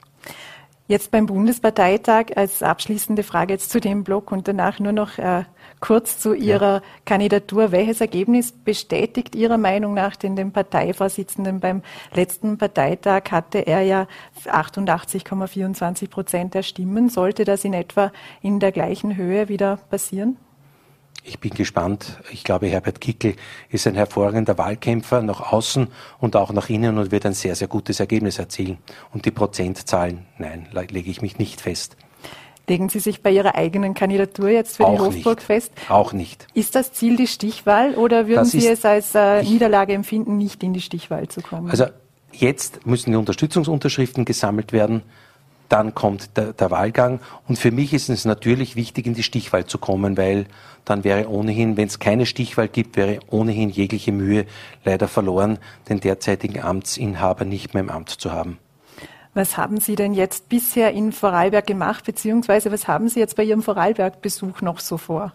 [0.89, 5.45] Jetzt beim Bundesparteitag als abschließende Frage jetzt zu dem Block und danach nur noch äh,
[5.81, 6.83] kurz zu Ihrer ja.
[7.05, 7.73] Kandidatur.
[7.73, 11.61] Welches Ergebnis bestätigt Ihrer Meinung nach denn den Parteivorsitzenden?
[11.61, 11.83] Beim
[12.15, 14.07] letzten Parteitag hatte er ja
[14.47, 17.11] 88,24 Prozent der Stimmen.
[17.11, 20.39] Sollte das in etwa in der gleichen Höhe wieder passieren?
[21.29, 22.19] Ich bin gespannt.
[22.33, 23.35] Ich glaube, Herbert Kickel
[23.69, 25.89] ist ein hervorragender Wahlkämpfer nach außen
[26.21, 28.79] und auch nach innen und wird ein sehr, sehr gutes Ergebnis erzielen.
[29.13, 31.97] Und die Prozentzahlen, nein, lege ich mich nicht fest.
[32.67, 35.47] Legen Sie sich bei Ihrer eigenen Kandidatur jetzt für auch die Hofburg nicht.
[35.47, 35.73] fest?
[35.89, 36.47] Auch nicht.
[36.55, 40.63] Ist das Ziel die Stichwahl oder würden das Sie es als äh, Niederlage empfinden, nicht
[40.63, 41.71] in die Stichwahl zu kommen?
[41.71, 41.87] Also
[42.33, 45.03] jetzt müssen die Unterstützungsunterschriften gesammelt werden
[45.69, 47.21] dann kommt der, der, Wahlgang.
[47.47, 50.47] Und für mich ist es natürlich wichtig, in die Stichwahl zu kommen, weil
[50.85, 54.47] dann wäre ohnehin, wenn es keine Stichwahl gibt, wäre ohnehin jegliche Mühe
[54.85, 58.59] leider verloren, den derzeitigen Amtsinhaber nicht mehr im Amt zu haben.
[59.35, 63.45] Was haben Sie denn jetzt bisher in Vorarlberg gemacht, beziehungsweise was haben Sie jetzt bei
[63.45, 65.33] Ihrem Vorarlberg-Besuch noch so vor?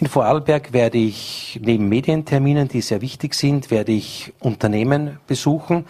[0.00, 5.84] In Vorarlberg werde ich neben Medienterminen, die sehr wichtig sind, werde ich Unternehmen besuchen.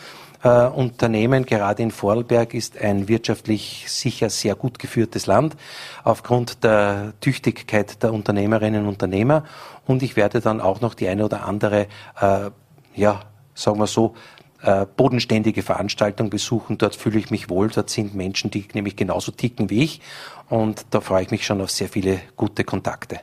[0.45, 5.57] Äh, Unternehmen, gerade in Vorarlberg, ist ein wirtschaftlich sicher sehr gut geführtes Land
[6.05, 9.45] aufgrund der Tüchtigkeit der Unternehmerinnen und Unternehmer.
[9.87, 11.87] Und ich werde dann auch noch die eine oder andere,
[12.21, 12.51] äh,
[12.95, 13.21] ja,
[13.55, 14.15] sagen wir so,
[14.63, 16.77] äh, bodenständige Veranstaltung besuchen.
[16.77, 17.71] Dort fühle ich mich wohl.
[17.71, 20.03] Dort sind Menschen, die nämlich genauso ticken wie ich.
[20.51, 23.21] Und da freue ich mich schon auf sehr viele gute Kontakte.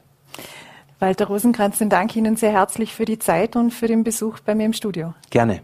[0.98, 4.56] Walter Rosenkranz, den danke Ihnen sehr herzlich für die Zeit und für den Besuch bei
[4.56, 5.14] mir im Studio.
[5.30, 5.62] Gerne.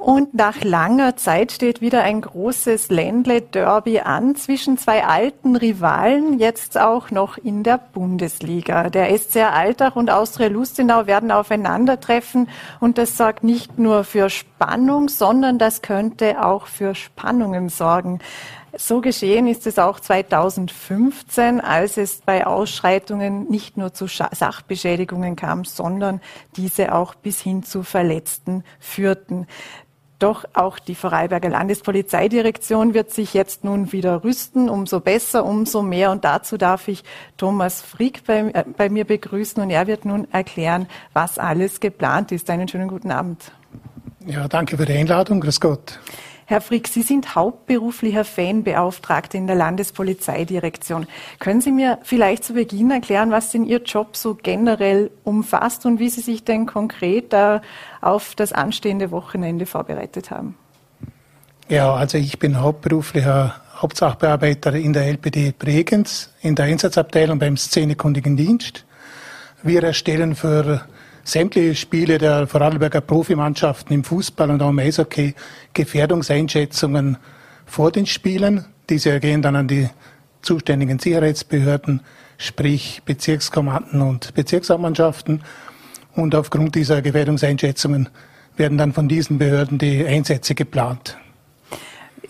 [0.00, 6.80] Und nach langer Zeit steht wieder ein großes Ländle-Derby an zwischen zwei alten Rivalen, jetzt
[6.80, 8.88] auch noch in der Bundesliga.
[8.88, 12.48] Der SCR Altach und Austria Lustenau werden aufeinandertreffen
[12.80, 18.20] und das sorgt nicht nur für Spannung, sondern das könnte auch für Spannungen sorgen.
[18.74, 25.66] So geschehen ist es auch 2015, als es bei Ausschreitungen nicht nur zu Sachbeschädigungen kam,
[25.66, 26.22] sondern
[26.56, 29.46] diese auch bis hin zu Verletzten führten.
[30.20, 36.10] Doch auch die Vorarlberger Landespolizeidirektion wird sich jetzt nun wieder rüsten, umso besser, umso mehr.
[36.10, 37.04] Und dazu darf ich
[37.38, 42.32] Thomas Frick bei, äh, bei mir begrüßen und er wird nun erklären, was alles geplant
[42.32, 42.50] ist.
[42.50, 43.50] Einen schönen guten Abend.
[44.26, 45.40] Ja, danke für die Einladung.
[45.40, 45.98] Grüß Gott.
[46.50, 51.06] Herr Frick, Sie sind hauptberuflicher Fanbeauftragter in der Landespolizeidirektion.
[51.38, 56.00] Können Sie mir vielleicht zu Beginn erklären, was denn Ihr Job so generell umfasst und
[56.00, 57.62] wie Sie sich denn konkret da
[58.00, 60.56] auf das anstehende Wochenende vorbereitet haben?
[61.68, 68.36] Ja, also ich bin hauptberuflicher Hauptsachbearbeiter in der LPD Bregenz, in der Einsatzabteilung beim Szenekundigen
[68.36, 68.84] Dienst.
[69.62, 70.80] Wir erstellen für
[71.30, 75.34] sämtliche Spiele der Vorarlberger Profimannschaften im Fußball und auch im Eishockey
[75.74, 77.18] Gefährdungseinschätzungen
[77.66, 78.64] vor den Spielen.
[78.88, 79.88] Diese ergehen dann an die
[80.42, 82.00] zuständigen Sicherheitsbehörden,
[82.36, 85.42] sprich Bezirkskommanden und Bezirksamtmannschaften.
[86.16, 88.08] Und aufgrund dieser Gefährdungseinschätzungen
[88.56, 91.16] werden dann von diesen Behörden die Einsätze geplant.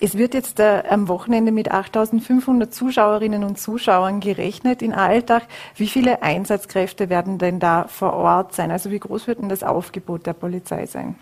[0.02, 5.42] Es wird jetzt äh, am Wochenende mit 8500 Zuschauerinnen und Zuschauern gerechnet in Alltag.
[5.76, 8.70] Wie viele Einsatzkräfte werden denn da vor Ort sein?
[8.70, 11.16] Also wie groß wird denn das Aufgebot der Polizei sein?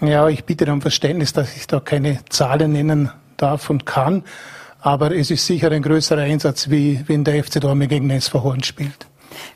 [0.00, 4.24] Ja, ich bitte um Verständnis, dass ich da keine Zahlen nennen darf und kann.
[4.80, 8.62] Aber es ist sicher ein größerer Einsatz, wie wenn der FC Dorme gegen SV Horn
[8.62, 9.06] spielt.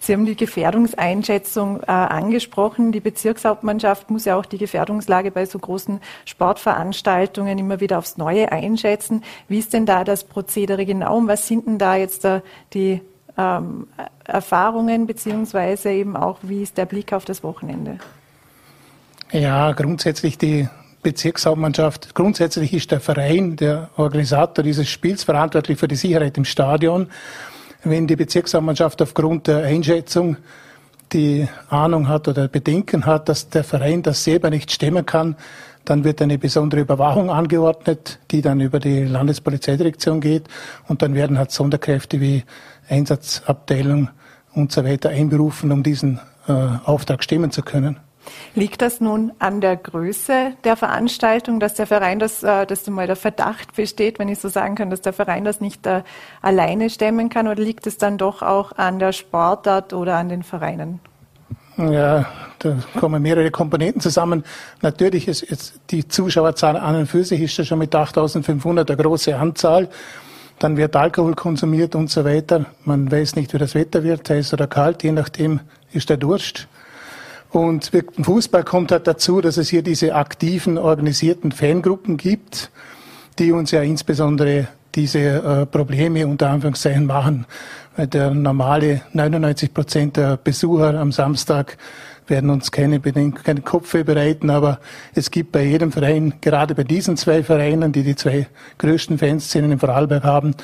[0.01, 2.93] Sie haben die Gefährdungseinschätzung äh, angesprochen.
[2.93, 8.51] Die Bezirkshauptmannschaft muss ja auch die Gefährdungslage bei so großen Sportveranstaltungen immer wieder aufs Neue
[8.53, 9.23] einschätzen.
[9.49, 12.41] Wie ist denn da das Prozedere genau und was sind denn da jetzt äh,
[12.75, 13.01] die
[13.37, 13.87] ähm,
[14.25, 17.99] Erfahrungen beziehungsweise eben auch, wie ist der Blick auf das Wochenende?
[19.31, 20.69] Ja, grundsätzlich die
[21.03, 22.15] Bezirkshauptmannschaft.
[22.15, 27.09] Grundsätzlich ist der Verein, der Organisator dieses Spiels, verantwortlich für die Sicherheit im Stadion
[27.85, 30.37] wenn die Bezirkshauptmannschaft aufgrund der Einschätzung
[31.13, 35.37] die Ahnung hat oder Bedenken hat, dass der Verein das selber nicht stemmen kann,
[35.85, 40.49] dann wird eine besondere Überwachung angeordnet, die dann über die Landespolizeidirektion geht
[40.87, 42.45] und dann werden halt Sonderkräfte wie
[42.89, 44.11] Einsatzabteilung
[44.53, 47.99] und so weiter einberufen, um diesen äh, Auftrag stemmen zu können.
[48.55, 53.07] Liegt das nun an der Größe der Veranstaltung, dass der Verein das, äh, dass mal
[53.07, 56.03] der Verdacht besteht, wenn ich so sagen kann, dass der Verein das nicht äh,
[56.43, 60.43] alleine stemmen kann, oder liegt es dann doch auch an der Sportart oder an den
[60.43, 61.01] Vereinen?
[61.79, 62.27] Ja,
[62.59, 64.43] da kommen mehrere Komponenten zusammen.
[64.83, 68.97] Natürlich ist jetzt die Zuschauerzahl an und für sich ist ja schon mit 8.500 eine
[68.97, 69.89] große Anzahl.
[70.59, 72.67] Dann wird Alkohol konsumiert und so weiter.
[72.85, 75.61] Man weiß nicht, wie das Wetter wird, heiß oder kalt, je nachdem
[75.93, 76.67] ist der Durst.
[77.51, 82.71] Und im Fußball kommt halt dazu, dass es hier diese aktiven, organisierten Fangruppen gibt,
[83.39, 87.47] die uns ja insbesondere diese äh, Probleme unter Anführungszeichen machen.
[87.97, 91.79] Weil der normale 99 Prozent der Besucher am Samstag
[92.27, 94.81] werden uns keine, keine Kopfweh bereiten, aber
[95.15, 99.73] es gibt bei jedem Verein, gerade bei diesen zwei Vereinen, die die zwei größten Fanszenen
[99.73, 100.55] in Vorarlberg haben,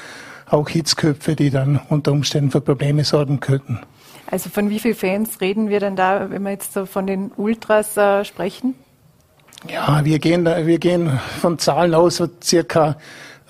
[0.47, 3.81] auch Hitzköpfe, die dann unter Umständen für Probleme sorgen könnten.
[4.35, 7.31] Also von wie vielen Fans reden wir denn da, wenn wir jetzt so von den
[7.37, 8.75] Ultras äh, sprechen?
[9.71, 12.97] Ja, wir gehen, wir gehen von Zahlen aus, so circa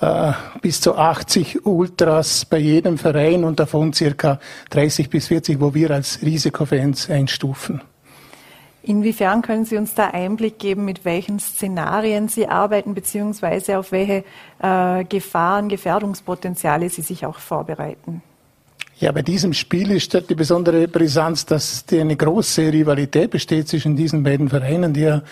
[0.03, 5.73] äh, bis zu 80 Ultras bei jedem Verein und davon circa 30 bis 40, wo
[5.73, 7.81] wir als Risikofans einstufen.
[8.83, 14.23] Inwiefern können Sie uns da Einblick geben, mit welchen Szenarien Sie arbeiten, beziehungsweise auf welche
[14.61, 18.23] äh, Gefahren, Gefährdungspotenziale Sie sich auch vorbereiten?
[19.01, 24.23] Ja, bei diesem Spiel ist die besondere Brisanz, dass eine große Rivalität besteht zwischen diesen
[24.23, 25.23] beiden Vereinen, die ja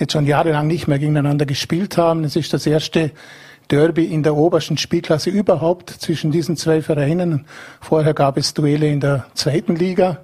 [0.00, 2.24] jetzt schon jahrelang nicht mehr gegeneinander gespielt haben.
[2.24, 3.12] Es ist das erste
[3.70, 7.46] Derby in der obersten Spielklasse überhaupt zwischen diesen zwei Vereinen.
[7.80, 10.18] Vorher gab es Duelle in der zweiten Liga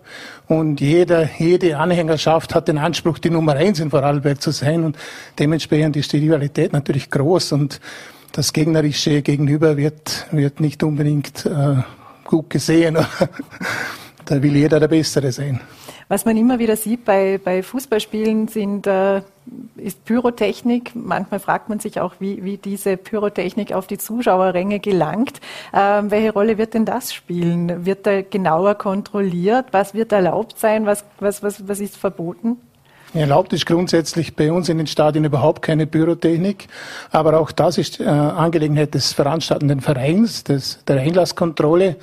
[0.48, 4.98] und jeder, jede Anhängerschaft hat den Anspruch, die Nummer eins in Vorarlberg zu sein und
[5.38, 7.80] dementsprechend ist die Rivalität natürlich groß und
[8.32, 11.76] das gegnerische Gegenüber wird, wird nicht unbedingt äh,
[12.30, 12.96] gut gesehen.
[14.24, 15.60] da will jeder der Bessere sein.
[16.08, 19.22] Was man immer wieder sieht bei, bei Fußballspielen sind, äh,
[19.76, 20.92] ist Pyrotechnik.
[20.94, 25.40] Manchmal fragt man sich auch, wie, wie diese Pyrotechnik auf die Zuschauerränge gelangt.
[25.72, 27.84] Ähm, welche Rolle wird denn das spielen?
[27.86, 29.66] Wird da genauer kontrolliert?
[29.70, 30.84] Was wird erlaubt sein?
[30.84, 32.56] Was, was, was, was ist verboten?
[33.12, 36.68] Erlaubt ist grundsätzlich bei uns in den Stadien überhaupt keine Pyrotechnik,
[37.10, 41.96] aber auch das ist äh, Angelegenheit des veranstaltenden Vereins, des, der Einlasskontrolle,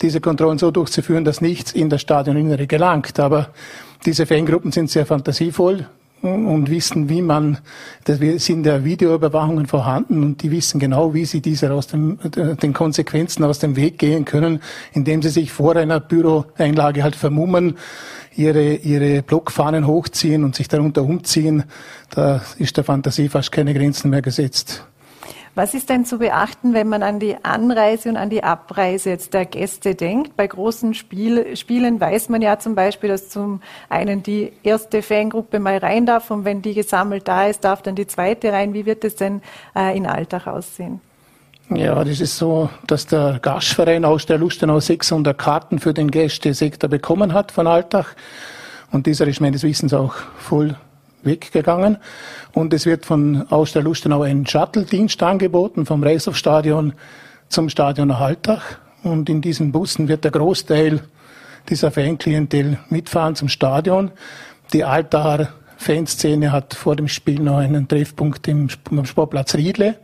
[0.00, 3.20] diese Kontrollen so durchzuführen, dass nichts in das Stadioninnere gelangt.
[3.20, 3.48] Aber
[4.06, 5.86] diese Fangruppen sind sehr fantasievoll
[6.24, 7.58] und wissen, wie man,
[8.04, 12.18] das sind der Videoüberwachungen vorhanden und die wissen genau, wie sie diese aus dem,
[12.62, 14.60] den Konsequenzen aus dem Weg gehen können,
[14.92, 17.76] indem sie sich vor einer Büroeinlage halt vermummen
[18.36, 21.64] ihre, ihre Blockfahnen hochziehen und sich darunter umziehen,
[22.10, 24.84] da ist der Fantasie fast keine Grenzen mehr gesetzt.
[25.56, 29.34] Was ist denn zu beachten, wenn man an die Anreise und an die Abreise jetzt
[29.34, 30.36] der Gäste denkt?
[30.36, 35.60] Bei großen Spiel, Spielen weiß man ja zum Beispiel, dass zum einen die erste Fangruppe
[35.60, 38.74] mal rein darf und wenn die gesammelt da ist, darf dann die zweite rein.
[38.74, 39.42] Wie wird es denn
[39.76, 41.00] äh, in Alltag aussehen?
[41.70, 46.90] Ja, das ist so, dass der Gastverein aus der Lustenau 600 Karten für den Gästesektor
[46.90, 48.16] bekommen hat von Alltag.
[48.90, 50.76] Und dieser ist meines Wissens auch voll
[51.24, 51.98] weggegangen.
[52.52, 56.94] Und es wird von aus der Lustenau ein Shuttle-Dienst angeboten vom Reisaufstadion
[57.48, 58.80] zum Stadion Alltag.
[59.02, 61.02] Und in diesen Bussen wird der Großteil
[61.68, 64.10] dieser Fanklientel mitfahren zum Stadion.
[64.72, 69.96] Die Altacher Fanszene hat vor dem Spiel noch einen Treffpunkt im, Sportplatz Riedle.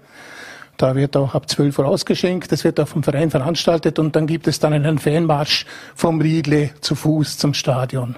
[0.76, 2.52] Da wird auch ab 12 Uhr ausgeschenkt.
[2.52, 6.70] Das wird auch vom Verein veranstaltet und dann gibt es dann einen Fanmarsch vom Riedle
[6.80, 8.16] zu Fuß zum Stadion.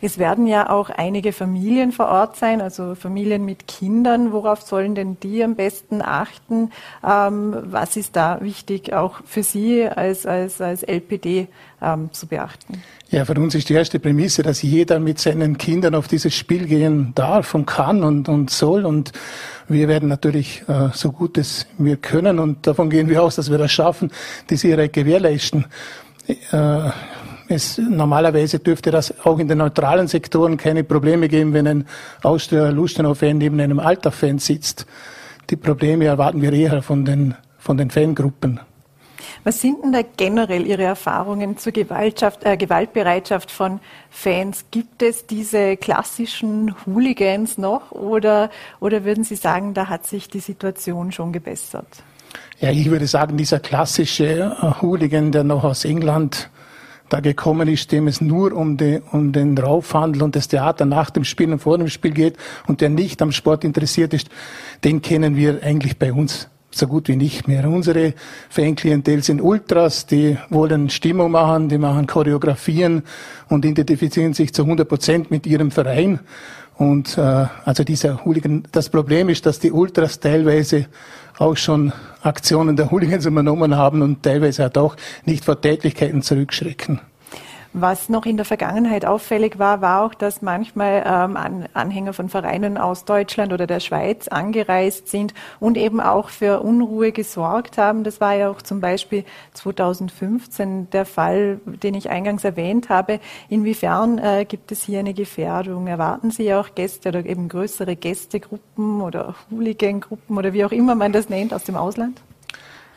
[0.00, 4.32] Es werden ja auch einige Familien vor Ort sein, also Familien mit Kindern.
[4.32, 6.70] Worauf sollen denn die am besten achten?
[7.06, 11.48] Ähm, was ist da wichtig, auch für Sie als, als, als LPD
[11.80, 12.82] ähm, zu beachten?
[13.10, 16.66] Ja, für uns ist die erste Prämisse, dass jeder mit seinen Kindern auf dieses Spiel
[16.66, 18.84] gehen darf und kann und, und soll.
[18.84, 19.12] Und
[19.68, 23.50] wir werden natürlich äh, so gut es wir können und davon gehen wir aus, dass
[23.50, 24.10] wir das schaffen,
[24.50, 25.66] die Sicherheit gewährleisten.
[26.26, 26.90] Äh,
[27.48, 31.88] es, normalerweise dürfte das auch in den neutralen Sektoren keine Probleme geben, wenn ein
[32.22, 34.86] Austria-Lustenau-Fan neben einem Alter-Fan sitzt.
[35.50, 38.60] Die Probleme erwarten wir eher von den, von den Fangruppen.
[39.44, 43.78] Was sind denn da generell Ihre Erfahrungen zur äh, Gewaltbereitschaft von
[44.10, 44.64] Fans?
[44.72, 50.40] Gibt es diese klassischen Hooligans noch oder, oder würden Sie sagen, da hat sich die
[50.40, 51.86] Situation schon gebessert?
[52.58, 56.50] Ja, ich würde sagen, dieser klassische äh, Hooligan, der noch aus England
[57.08, 61.10] da gekommen ist, dem es nur um, die, um den Raufhandel und das Theater nach
[61.10, 64.28] dem Spiel und vor dem Spiel geht und der nicht am Sport interessiert ist,
[64.84, 67.68] den kennen wir eigentlich bei uns so gut wie nicht mehr.
[67.68, 68.14] Unsere
[68.50, 73.02] Fanklientel sind Ultras, die wollen Stimmung machen, die machen Choreografien
[73.48, 76.20] und identifizieren sich zu 100 Prozent mit ihrem Verein.
[76.76, 80.86] Und äh, also dieser Hooligan, das Problem ist, dass die Ultras teilweise
[81.38, 87.00] auch schon Aktionen der Hooligans übernommen haben und teilweise auch nicht vor Tätlichkeiten zurückschrecken.
[87.78, 92.78] Was noch in der Vergangenheit auffällig war, war auch, dass manchmal ähm, Anhänger von Vereinen
[92.78, 98.02] aus Deutschland oder der Schweiz angereist sind und eben auch für Unruhe gesorgt haben.
[98.02, 103.20] Das war ja auch zum Beispiel 2015 der Fall, den ich eingangs erwähnt habe.
[103.50, 105.86] Inwiefern äh, gibt es hier eine Gefährdung?
[105.86, 111.12] Erwarten Sie auch Gäste oder eben größere Gästegruppen oder Hooligan-Gruppen oder wie auch immer man
[111.12, 112.22] das nennt aus dem Ausland?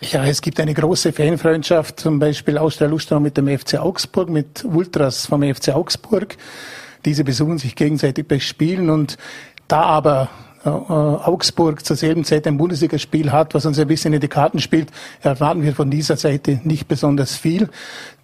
[0.01, 4.29] Ja, es gibt eine große Fanfreundschaft, zum Beispiel aus der Lustenau mit dem FC Augsburg,
[4.29, 6.37] mit Ultras vom FC Augsburg.
[7.03, 9.17] Diese besuchen sich gegenseitig bei Spielen und
[9.67, 10.29] da aber
[10.63, 14.59] äh, Augsburg zur selben Zeit ein Bundesligaspiel hat, was uns ein bisschen in die Karten
[14.59, 14.89] spielt,
[15.21, 17.69] erwarten wir von dieser Seite nicht besonders viel.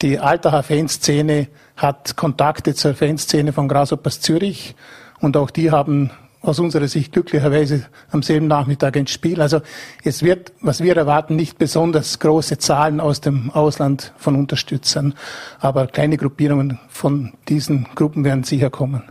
[0.01, 4.75] Die Altacher Fanszene hat Kontakte zur Fanszene von Grasshoppers Zürich
[5.19, 6.11] und auch die haben
[6.45, 9.41] aus unserer Sicht glücklicherweise am selben Nachmittag ein Spiel.
[9.41, 9.62] Also
[10.03, 15.15] es wird, was wir erwarten, nicht besonders große Zahlen aus dem Ausland von Unterstützern,
[15.60, 19.03] aber kleine Gruppierungen von diesen Gruppen werden sicher kommen.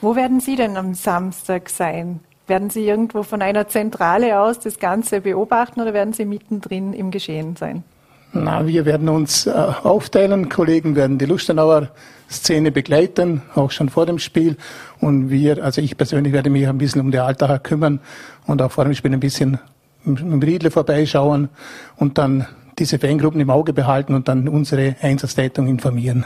[0.00, 2.20] Wo werden Sie denn am Samstag sein?
[2.46, 7.10] Werden Sie irgendwo von einer Zentrale aus das Ganze beobachten oder werden Sie mittendrin im
[7.10, 7.84] Geschehen sein?
[8.32, 10.48] Na, wir werden uns äh, aufteilen.
[10.48, 11.88] Kollegen werden die Lustenauer
[12.30, 14.56] Szene begleiten, auch schon vor dem Spiel.
[15.00, 18.00] Und wir, also ich persönlich werde mich ein bisschen um die Altacher kümmern
[18.46, 19.58] und auch vor dem Spiel ein bisschen
[20.04, 21.48] im Riedle vorbeischauen
[21.96, 22.46] und dann
[22.78, 26.24] diese Fangruppen im Auge behalten und dann unsere Einsatzleitung informieren.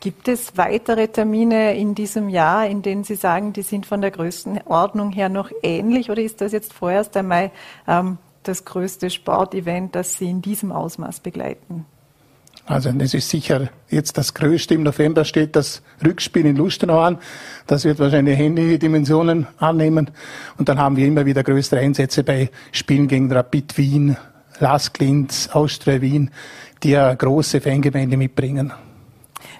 [0.00, 4.10] Gibt es weitere Termine in diesem Jahr, in denen Sie sagen, die sind von der
[4.10, 7.50] Größenordnung her noch ähnlich oder ist das jetzt vorerst einmal
[7.88, 8.18] ähm,
[8.48, 11.86] das größte Sportevent, das Sie in diesem Ausmaß begleiten?
[12.66, 14.74] Also das ist sicher jetzt das Größte.
[14.74, 17.18] Im November steht das Rückspiel in Lustenau an.
[17.66, 20.10] Das wird wahrscheinlich ähnliche Dimensionen annehmen.
[20.56, 24.16] Und dann haben wir immer wieder größere Einsätze bei Spielen gegen Rapid Wien,
[24.60, 26.30] Las Klintz, Austria Wien,
[26.82, 28.72] die eine große Fangemeinde mitbringen.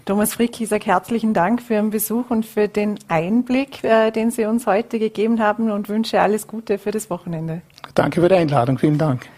[0.06, 4.30] Thomas Frick, ich sage herzlichen Dank für Ihren Besuch und für den Einblick, äh, den
[4.30, 7.62] Sie uns heute gegeben haben und wünsche alles Gute für das Wochenende.
[7.94, 8.78] Danke für die Einladung.
[8.78, 9.28] Vielen Dank.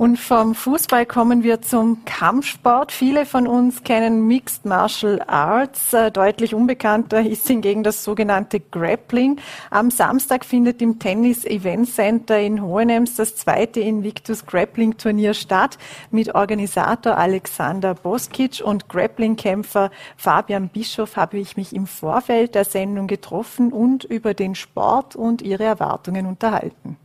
[0.00, 2.90] Und vom Fußball kommen wir zum Kampfsport.
[2.90, 5.92] Viele von uns kennen Mixed Martial Arts.
[5.92, 9.38] Äh, deutlich unbekannter ist hingegen das sogenannte Grappling.
[9.68, 15.76] Am Samstag findet im Tennis Event Center in Hohenems das zweite Invictus Grappling Turnier statt.
[16.10, 23.06] Mit Organisator Alexander Boskic und Grappling-Kämpfer Fabian Bischof habe ich mich im Vorfeld der Sendung
[23.06, 26.96] getroffen und über den Sport und ihre Erwartungen unterhalten.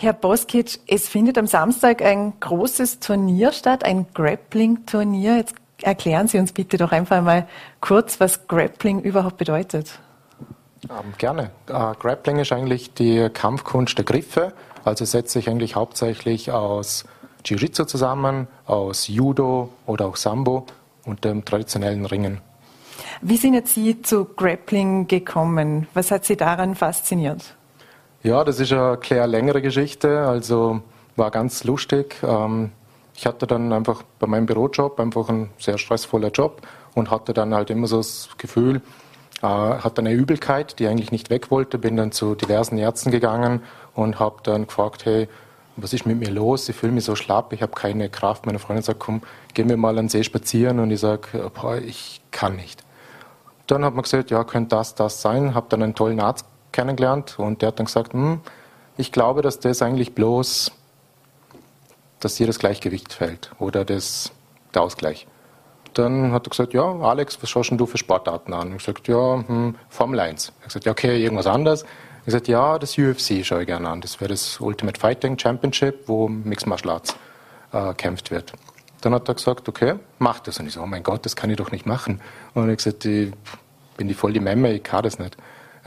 [0.00, 5.38] Herr Boskic, es findet am Samstag ein großes Turnier statt, ein Grappling-Turnier.
[5.38, 7.48] Jetzt erklären Sie uns bitte doch einfach mal
[7.80, 9.98] kurz, was Grappling überhaupt bedeutet.
[10.88, 11.50] Ähm, gerne.
[11.66, 14.52] Äh, Grappling ist eigentlich die Kampfkunst der Griffe.
[14.84, 17.04] Also setzt sich eigentlich hauptsächlich aus
[17.44, 20.66] Jiu-Jitsu zusammen, aus Judo oder auch Sambo
[21.06, 22.40] und dem traditionellen Ringen.
[23.20, 25.88] Wie sind jetzt Sie zu Grappling gekommen?
[25.92, 27.56] Was hat Sie daran fasziniert?
[28.22, 30.82] Ja, das ist eine klar längere Geschichte, also
[31.14, 32.16] war ganz lustig.
[32.24, 32.72] Ähm,
[33.14, 36.62] ich hatte dann einfach bei meinem Bürojob einfach einen sehr stressvoller Job
[36.94, 38.82] und hatte dann halt immer so das Gefühl,
[39.40, 43.62] äh, hatte eine Übelkeit, die eigentlich nicht weg wollte, bin dann zu diversen Ärzten gegangen
[43.94, 45.28] und habe dann gefragt, hey,
[45.76, 46.68] was ist mit mir los?
[46.68, 48.46] Ich fühle mich so schlapp, ich habe keine Kraft.
[48.46, 49.22] Meine Freundin sagt, komm,
[49.54, 51.52] gehen wir mal an den See spazieren und ich sage,
[51.86, 52.82] ich kann nicht.
[53.68, 55.54] Dann hat man gesagt, ja, könnte das, das sein.
[55.54, 58.40] Habe dann einen tollen Arzt kennengelernt und der hat dann gesagt, hm,
[58.96, 60.72] ich glaube, dass das eigentlich bloß,
[62.20, 64.32] dass hier das Gleichgewicht fällt oder das,
[64.74, 65.26] der Ausgleich.
[65.94, 68.72] Dann hat er gesagt, ja, Alex, was schaust du für Sportarten an?
[68.72, 70.52] Ich gesagt, ja, hm, Formel 1.
[70.60, 71.84] Er gesagt, ja, okay, irgendwas anderes.
[72.20, 74.00] Ich gesagt, ja, das UFC schaue ich gerne an.
[74.00, 77.16] Das wäre das Ultimate Fighting Championship, wo Mixed Martial Arts
[77.72, 78.52] äh, kämpft wird.
[79.00, 80.58] Dann hat er gesagt, okay, mach das.
[80.58, 82.20] Und ich so, oh mein Gott, das kann ich doch nicht machen.
[82.54, 83.32] Und hat gesagt, ich
[83.96, 85.36] bin die voll die Memme, ich kann das nicht.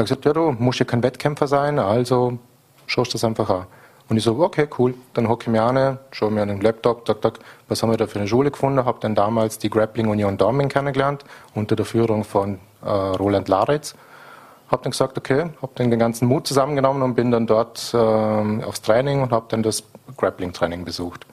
[0.02, 2.39] Er hat gesagt, ja, du musst ja kein Wettkämpfer sein, also
[2.88, 3.68] schaust das einfach an.
[4.10, 4.95] Und ich so, okay, cool.
[5.14, 7.38] Dann hocke ich mir an, schaue mir an den Laptop, tak, tak,
[7.68, 8.84] was haben wir da für eine Schule gefunden?
[8.84, 11.24] Habe dann damals die Grappling Union Dorming kennengelernt,
[11.54, 13.93] unter der Führung von äh, Roland Laritz.
[14.72, 17.97] Habe dann gesagt, okay, habe dann den ganzen Mut zusammengenommen und bin dann dort äh,
[17.97, 19.84] aufs Training und habe dann das
[20.18, 21.28] Grappling-Training besucht.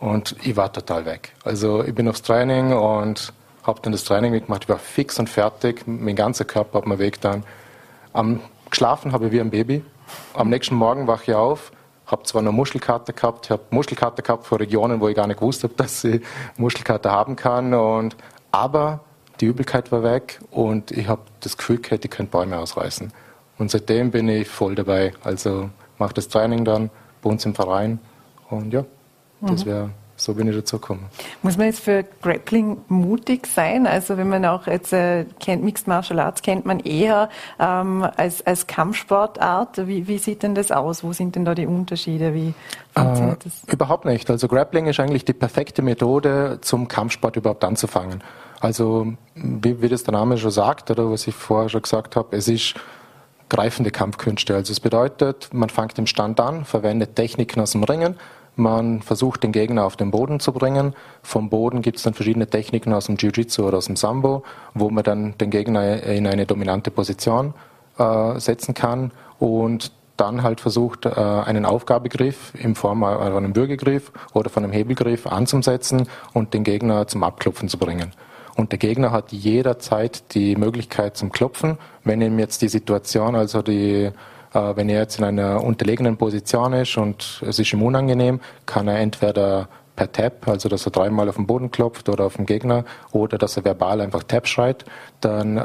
[0.00, 1.34] Und ich war total weg.
[1.44, 3.34] Also ich bin aufs Training und
[3.64, 4.62] habe dann das Training gemacht.
[4.62, 5.82] Ich war fix und fertig.
[5.86, 7.44] Mein ganzer Körper hat mir wehgetan.
[8.12, 8.40] Am
[8.70, 9.84] geschlafen habe ich wie ein Baby.
[10.34, 11.72] Am nächsten Morgen wache ich auf,
[12.06, 15.62] habe zwar noch Muschelkarte gehabt, habe Muschelkarte gehabt vor Regionen, wo ich gar nicht gewusst
[15.64, 16.22] habe, dass ich
[16.56, 17.74] Muschelkarte haben kann.
[17.74, 18.16] Und,
[18.50, 19.00] aber
[19.40, 23.12] die Übelkeit war weg und ich habe das Gefühl gehabt, ich könnte Bäume ausreißen.
[23.58, 25.12] Und seitdem bin ich voll dabei.
[25.22, 26.90] Also mache das Training dann
[27.22, 27.98] bei uns im Verein
[28.50, 28.84] und ja,
[29.40, 29.68] das mhm.
[29.68, 31.06] wäre so bin ich dazu gekommen.
[31.42, 33.86] Muss man jetzt für Grappling mutig sein?
[33.86, 38.44] Also wenn man auch jetzt äh, kennt, Mixed Martial Arts kennt man eher ähm, als,
[38.46, 39.86] als Kampfsportart.
[39.86, 41.04] Wie, wie sieht denn das aus?
[41.04, 42.34] Wo sind denn da die Unterschiede?
[42.34, 42.48] Wie
[42.94, 43.62] äh, das?
[43.72, 44.28] Überhaupt nicht.
[44.28, 48.22] Also Grappling ist eigentlich die perfekte Methode, zum Kampfsport überhaupt anzufangen.
[48.60, 52.36] Also wie, wie das der Name schon sagt, oder was ich vorher schon gesagt habe,
[52.36, 52.74] es ist
[53.48, 54.54] greifende Kampfkünste.
[54.54, 58.16] Also es bedeutet, man fängt im Stand an, verwendet Techniken aus dem Ringen,
[58.58, 60.94] man versucht den Gegner auf den Boden zu bringen.
[61.22, 64.42] Vom Boden gibt es dann verschiedene Techniken aus dem Jiu-Jitsu oder aus dem Sambo,
[64.74, 67.54] wo man dann den Gegner in eine dominante Position
[67.98, 74.12] äh, setzen kann und dann halt versucht, äh, einen Aufgabegriff in Form von einem Bürgergriff
[74.34, 78.12] oder von einem Hebelgriff anzusetzen und den Gegner zum Abklopfen zu bringen.
[78.56, 83.62] Und der Gegner hat jederzeit die Möglichkeit zum Klopfen, wenn ihm jetzt die Situation, also
[83.62, 84.10] die
[84.76, 88.98] wenn er jetzt in einer unterlegenen Position ist und es ist ihm unangenehm, kann er
[88.98, 92.84] entweder per Tap, also dass er dreimal auf den Boden klopft oder auf den Gegner,
[93.10, 94.84] oder dass er verbal einfach Tap schreit,
[95.20, 95.60] dann äh,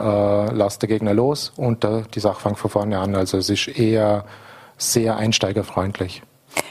[0.52, 3.16] lasst der Gegner los und äh, die Sache fängt von vorne an.
[3.16, 4.26] Also es ist eher
[4.78, 6.24] sehr einsteigerfreundlich.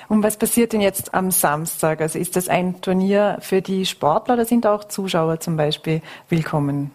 [0.09, 2.01] Und was passiert denn jetzt am Samstag?
[2.01, 6.91] Also ist das ein Turnier für die Sportler oder sind auch Zuschauer zum Beispiel willkommen?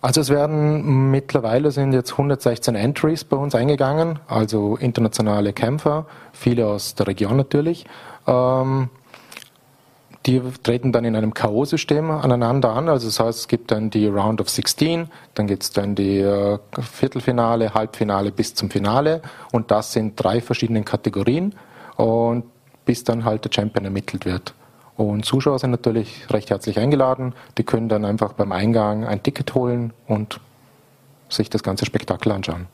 [0.00, 6.66] Also es werden mittlerweile sind jetzt 116 Entries bei uns eingegangen, also internationale Kämpfer, viele
[6.66, 7.84] aus der Region natürlich.
[8.26, 8.90] Ähm,
[10.26, 12.88] die treten dann in einem K.O.-System aneinander an.
[12.88, 16.18] Also das heißt, es gibt dann die Round of 16, dann gibt es dann die
[16.18, 21.54] äh, Viertelfinale, Halbfinale bis zum Finale und das sind drei verschiedene Kategorien
[21.96, 22.44] und
[22.84, 24.54] bis dann halt der Champion ermittelt wird.
[25.08, 27.34] Und Zuschauer sind natürlich recht herzlich eingeladen.
[27.58, 30.40] Die können dann einfach beim Eingang ein Ticket holen und
[31.28, 32.66] sich das ganze Spektakel anschauen.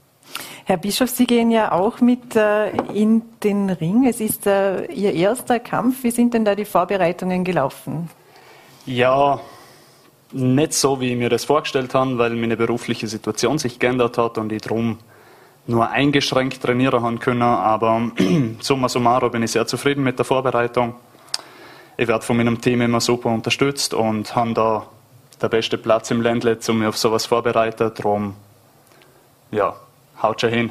[0.64, 4.07] Herr Bischof, Sie gehen ja auch mit äh, in den Ring.
[4.07, 6.03] Es ist äh, Ihr erster Kampf.
[6.05, 8.11] Wie sind denn da die Vorbereitungen gelaufen?
[8.85, 9.41] Ja,
[10.33, 14.37] nicht so, wie ich mir das vorgestellt habe, weil meine berufliche Situation sich geändert hat
[14.37, 14.99] und ich darum
[15.66, 17.43] nur eingeschränkt trainieren haben können.
[17.43, 18.11] Aber
[18.61, 20.95] summa summarum bin ich sehr zufrieden mit der Vorbereitung.
[22.01, 24.86] Ich werde von meinem Team immer super unterstützt und habe da
[25.42, 27.90] der beste Platz im Ländle, um mich auf sowas vorzubereiten.
[27.92, 28.36] Darum,
[29.51, 29.74] ja,
[30.22, 30.70] haut schon hin.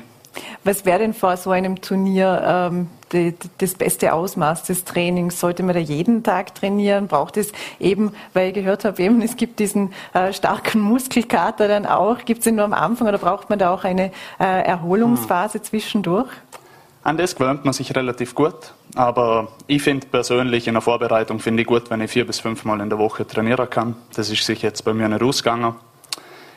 [0.64, 5.38] Was wäre denn vor so einem Turnier ähm, die, das beste Ausmaß des Trainings?
[5.38, 7.08] Sollte man da jeden Tag trainieren?
[7.08, 11.86] Braucht es eben, weil ich gehört habe, eben, es gibt diesen äh, starken Muskelkater dann
[11.86, 12.24] auch.
[12.24, 15.64] Gibt es den nur am Anfang oder braucht man da auch eine äh, Erholungsphase hm.
[15.66, 16.30] zwischendurch?
[17.08, 18.74] An das gewöhnt man sich relativ gut.
[18.96, 22.82] Aber ich finde persönlich in der Vorbereitung finde ich gut, wenn ich vier bis fünfmal
[22.82, 23.96] in der Woche trainieren kann.
[24.14, 25.76] Das ist sich jetzt bei mir nicht ausgegangen.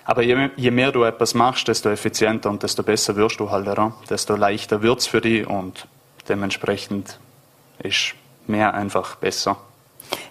[0.04, 3.68] Aber je, je, mehr du etwas machst, desto effizienter und desto besser wirst du halt
[3.68, 5.86] daran, desto leichter wird es für dich und
[6.28, 7.20] dementsprechend
[7.84, 8.16] ist
[8.48, 9.56] mehr einfach besser.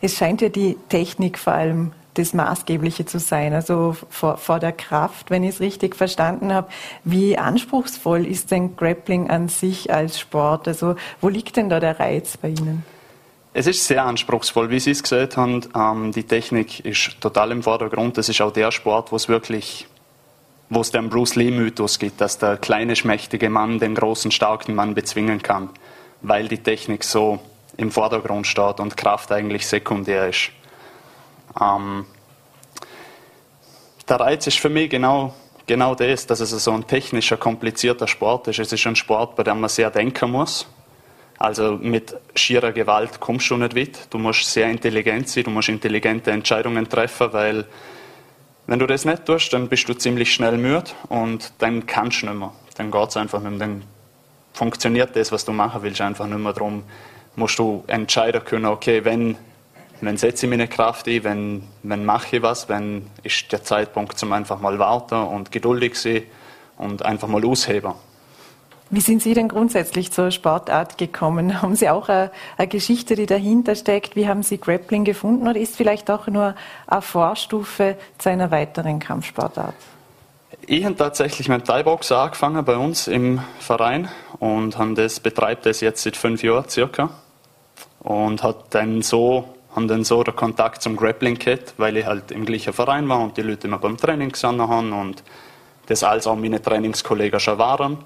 [0.02, 4.74] Es scheint ja die Technik vor allem das Maßgebliche zu sein, also vor, vor der
[4.74, 6.68] Kraft, wenn ich es richtig verstanden habe.
[7.04, 10.68] Wie anspruchsvoll ist denn Grappling an sich als Sport?
[10.68, 12.84] Also wo liegt denn da der Reiz bei Ihnen?
[13.54, 15.62] Es ist sehr anspruchsvoll, wie Sie es gesagt haben.
[15.76, 18.18] Ähm, die Technik ist total im Vordergrund.
[18.18, 19.88] Das ist auch der Sport, wo es wirklich,
[20.70, 24.94] wo es den Bruce Lee-Mythos gibt, dass der kleine, schmächtige Mann den großen, starken Mann
[24.94, 25.70] bezwingen kann,
[26.22, 27.40] weil die Technik so
[27.78, 30.52] im Vordergrund steht und Kraft eigentlich sekundär ist.
[31.60, 32.06] Ähm,
[34.08, 35.34] der Reiz ist für mich genau,
[35.68, 38.60] genau das, dass es so ein technischer, komplizierter Sport ist.
[38.60, 40.68] Es ist ein Sport, bei dem man sehr denken muss
[41.39, 44.08] also mit schierer Gewalt kommst du nicht weit.
[44.10, 47.66] Du musst sehr intelligent sein, du musst intelligente Entscheidungen treffen, weil
[48.68, 52.28] wenn du das nicht tust, dann bist du ziemlich schnell müde und dann kannst du
[52.28, 52.52] nicht mehr.
[52.76, 53.60] Dann geht es einfach nicht mehr.
[53.60, 53.84] Dann
[54.52, 56.52] funktioniert das, was du machen willst, einfach nicht mehr.
[56.52, 56.84] Darum
[57.38, 59.38] musst du entscheiden können, okay, wenn,
[60.02, 64.18] wenn setze ich meine Kraft ein, wenn, wenn mache ich was, wenn ist der Zeitpunkt
[64.18, 66.24] zum einfach mal warten und geduldig sein
[66.78, 67.93] und einfach mal ausheben.
[68.91, 71.62] Wie sind Sie denn grundsätzlich zur Sportart gekommen?
[71.62, 74.16] Haben Sie auch eine, eine, Geschichte, die dahinter steckt?
[74.16, 76.56] Wie haben Sie Grappling gefunden oder ist vielleicht auch nur
[76.88, 79.76] eine Vorstufe zu einer weiteren Kampfsportart?
[80.66, 85.82] Ich habe tatsächlich mit Thai-Boxen angefangen bei uns im Verein und habe das, betreibt das
[85.82, 87.10] jetzt seit fünf Jahren circa
[88.00, 89.45] und hat dann so
[89.76, 93.22] haben dann so den Kontakt zum Grappling gehabt, weil ich halt im gleichen Verein war
[93.22, 95.24] und die Leute immer beim Training gesehen haben und
[95.88, 97.98] das als auch meine Trainingskollegen schon waren.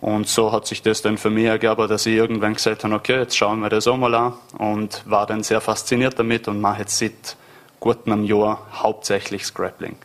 [0.00, 3.18] Und so hat sich das dann für mich ergeben, dass ich irgendwann gesagt habe, okay,
[3.18, 6.80] jetzt schauen wir das auch mal an und war dann sehr fasziniert damit und mache
[6.80, 7.36] jetzt seit
[7.80, 9.96] gut einem Jahr hauptsächlich Scrappling.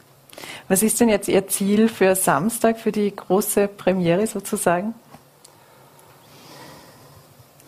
[0.67, 4.95] Was ist denn jetzt Ihr Ziel für Samstag, für die große Premiere sozusagen?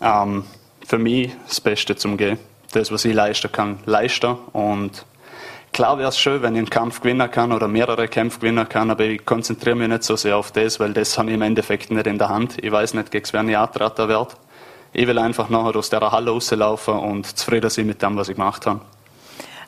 [0.00, 0.44] Ähm,
[0.84, 2.38] für mich das Beste zum Gehen.
[2.72, 5.04] Das, was ich leisten kann, leisten und
[5.76, 8.90] Klar wäre es schön, wenn ich einen Kampf gewinnen kann oder mehrere Kämpfe gewinnen kann,
[8.90, 11.90] aber ich konzentriere mich nicht so sehr auf das, weil das habe ich im Endeffekt
[11.90, 12.56] nicht in der Hand.
[12.64, 14.34] Ich weiß nicht, gegen wen ich antreten werde.
[14.94, 18.36] Ich will einfach nachher aus der Halle rauslaufen und zufrieden sein mit dem, was ich
[18.36, 18.80] gemacht habe.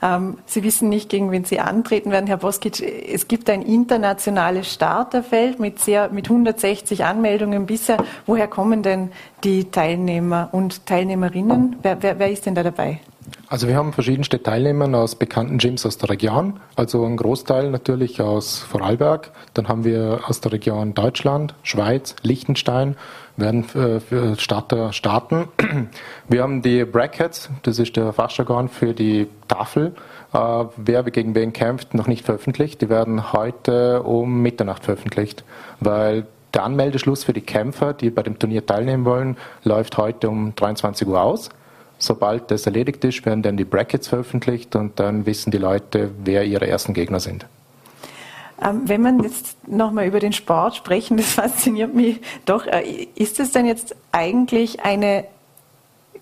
[0.03, 2.81] Ähm, Sie wissen nicht, gegen wen Sie antreten werden, Herr Boskic.
[2.81, 7.99] Es gibt ein internationales Starterfeld mit, sehr, mit 160 Anmeldungen bisher.
[8.27, 9.11] Woher kommen denn
[9.45, 11.77] die Teilnehmer und Teilnehmerinnen?
[11.83, 13.01] Wer, wer, wer ist denn da dabei?
[13.49, 18.21] Also wir haben verschiedenste Teilnehmer aus bekannten Gyms aus der Region, also ein Großteil natürlich
[18.21, 19.31] aus Vorarlberg.
[19.55, 22.97] Dann haben wir aus der Region Deutschland, Schweiz, Liechtenstein,
[23.39, 25.49] werden äh, für Starter starten.
[26.29, 29.95] Wir haben die Brackets, das ist der Fachjargon für die Tafel.
[30.33, 32.83] Äh, wer gegen wen kämpft, noch nicht veröffentlicht.
[32.83, 35.45] Die werden heute um Mitternacht veröffentlicht,
[35.81, 40.55] weil der Anmeldeschluss für die Kämpfer, die bei dem Turnier teilnehmen wollen, läuft heute um
[40.55, 41.51] 23 Uhr aus.
[41.99, 46.45] Sobald das erledigt ist, werden dann die Brackets veröffentlicht und dann wissen die Leute, wer
[46.45, 47.47] ihre ersten Gegner sind.
[48.61, 52.67] Ähm, wenn man jetzt nochmal über den Sport sprechen, das fasziniert mich doch.
[52.67, 55.25] Äh, ist es denn jetzt eigentlich eine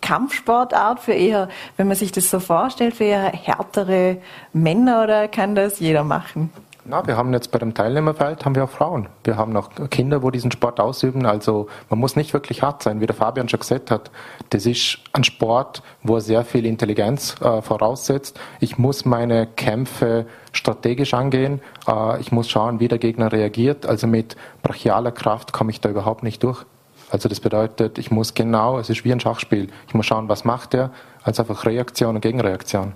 [0.01, 4.19] Kampfsportart für eher, wenn man sich das so vorstellt, für eher härtere
[4.53, 6.53] Männer oder kann das jeder machen?
[6.89, 9.09] Na, wir haben jetzt bei dem Teilnehmerfeld haben wir auch Frauen.
[9.25, 11.27] Wir haben auch Kinder, wo diesen Sport ausüben.
[11.27, 14.13] Also man muss nicht wirklich hart sein, wie der Fabian schon gesagt hat.
[14.51, 18.39] Das ist ein Sport, wo er sehr viel Intelligenz äh, voraussetzt.
[18.61, 21.61] Ich muss meine Kämpfe strategisch angehen.
[21.89, 23.85] Äh, ich muss schauen, wie der Gegner reagiert.
[23.85, 26.65] Also mit brachialer Kraft komme ich da überhaupt nicht durch.
[27.11, 29.71] Also das bedeutet, ich muss genau, es ist wie ein Schachspiel.
[29.89, 30.91] Ich muss schauen, was macht er,
[31.25, 32.95] als einfach Reaktion und Gegenreaktion.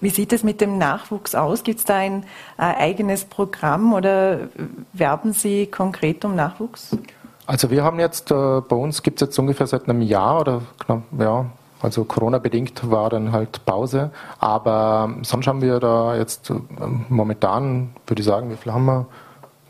[0.00, 1.62] Wie sieht es mit dem Nachwuchs aus?
[1.62, 2.24] Gibt es da ein
[2.58, 4.48] äh, eigenes Programm oder
[4.92, 6.96] werben Sie konkret um Nachwuchs?
[7.46, 10.62] Also wir haben jetzt, äh, bei uns gibt es jetzt ungefähr seit einem Jahr oder
[10.78, 11.46] knapp, ja,
[11.80, 14.10] also Corona-bedingt war dann halt Pause.
[14.38, 16.54] Aber sonst haben wir da jetzt äh,
[17.08, 19.06] momentan, würde ich sagen, wie viel haben wir?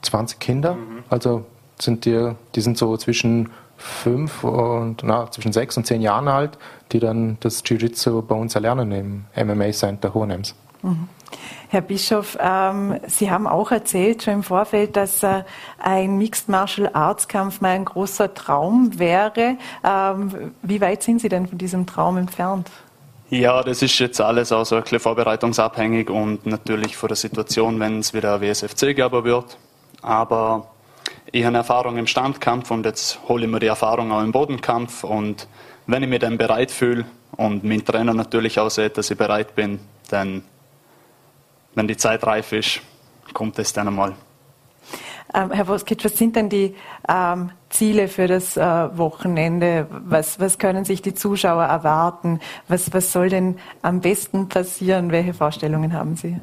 [0.02, 0.74] 20 Kinder.
[0.74, 1.04] Mhm.
[1.10, 1.44] Also
[1.80, 6.58] sind die, die sind so zwischen fünf und na, zwischen sechs und zehn Jahren alt,
[6.92, 10.54] die dann das Jiu-Jitsu bei uns erlernen im MMA Center Hohenems.
[10.82, 11.08] Mhm.
[11.70, 15.42] Herr Bischof, ähm, Sie haben auch erzählt schon im Vorfeld, dass äh,
[15.78, 19.58] ein Mixed Martial Arts Kampf mal ein großer Traum wäre.
[19.84, 22.70] Ähm, wie weit sind Sie denn von diesem Traum entfernt?
[23.28, 27.78] Ja, das ist jetzt alles auch so ein bisschen vorbereitungsabhängig und natürlich von der Situation,
[27.78, 29.58] wenn es wieder WSFC geben wird.
[30.00, 30.68] Aber
[31.30, 35.04] ich habe Erfahrung im Standkampf und jetzt hole ich mir die Erfahrung auch im Bodenkampf
[35.04, 35.46] und
[35.88, 39.54] wenn ich mich dann bereit fühle und mein Trainer natürlich auch sieht, dass ich bereit
[39.56, 39.80] bin,
[40.10, 40.42] dann,
[41.74, 42.80] wenn die Zeit reif ist,
[43.32, 44.14] kommt es dann einmal.
[45.34, 46.74] Ähm, Herr Voskic, was sind denn die
[47.08, 49.86] ähm, Ziele für das äh, Wochenende?
[49.90, 52.40] Was, was können sich die Zuschauer erwarten?
[52.68, 55.10] Was, was soll denn am besten passieren?
[55.10, 56.38] Welche Vorstellungen haben Sie?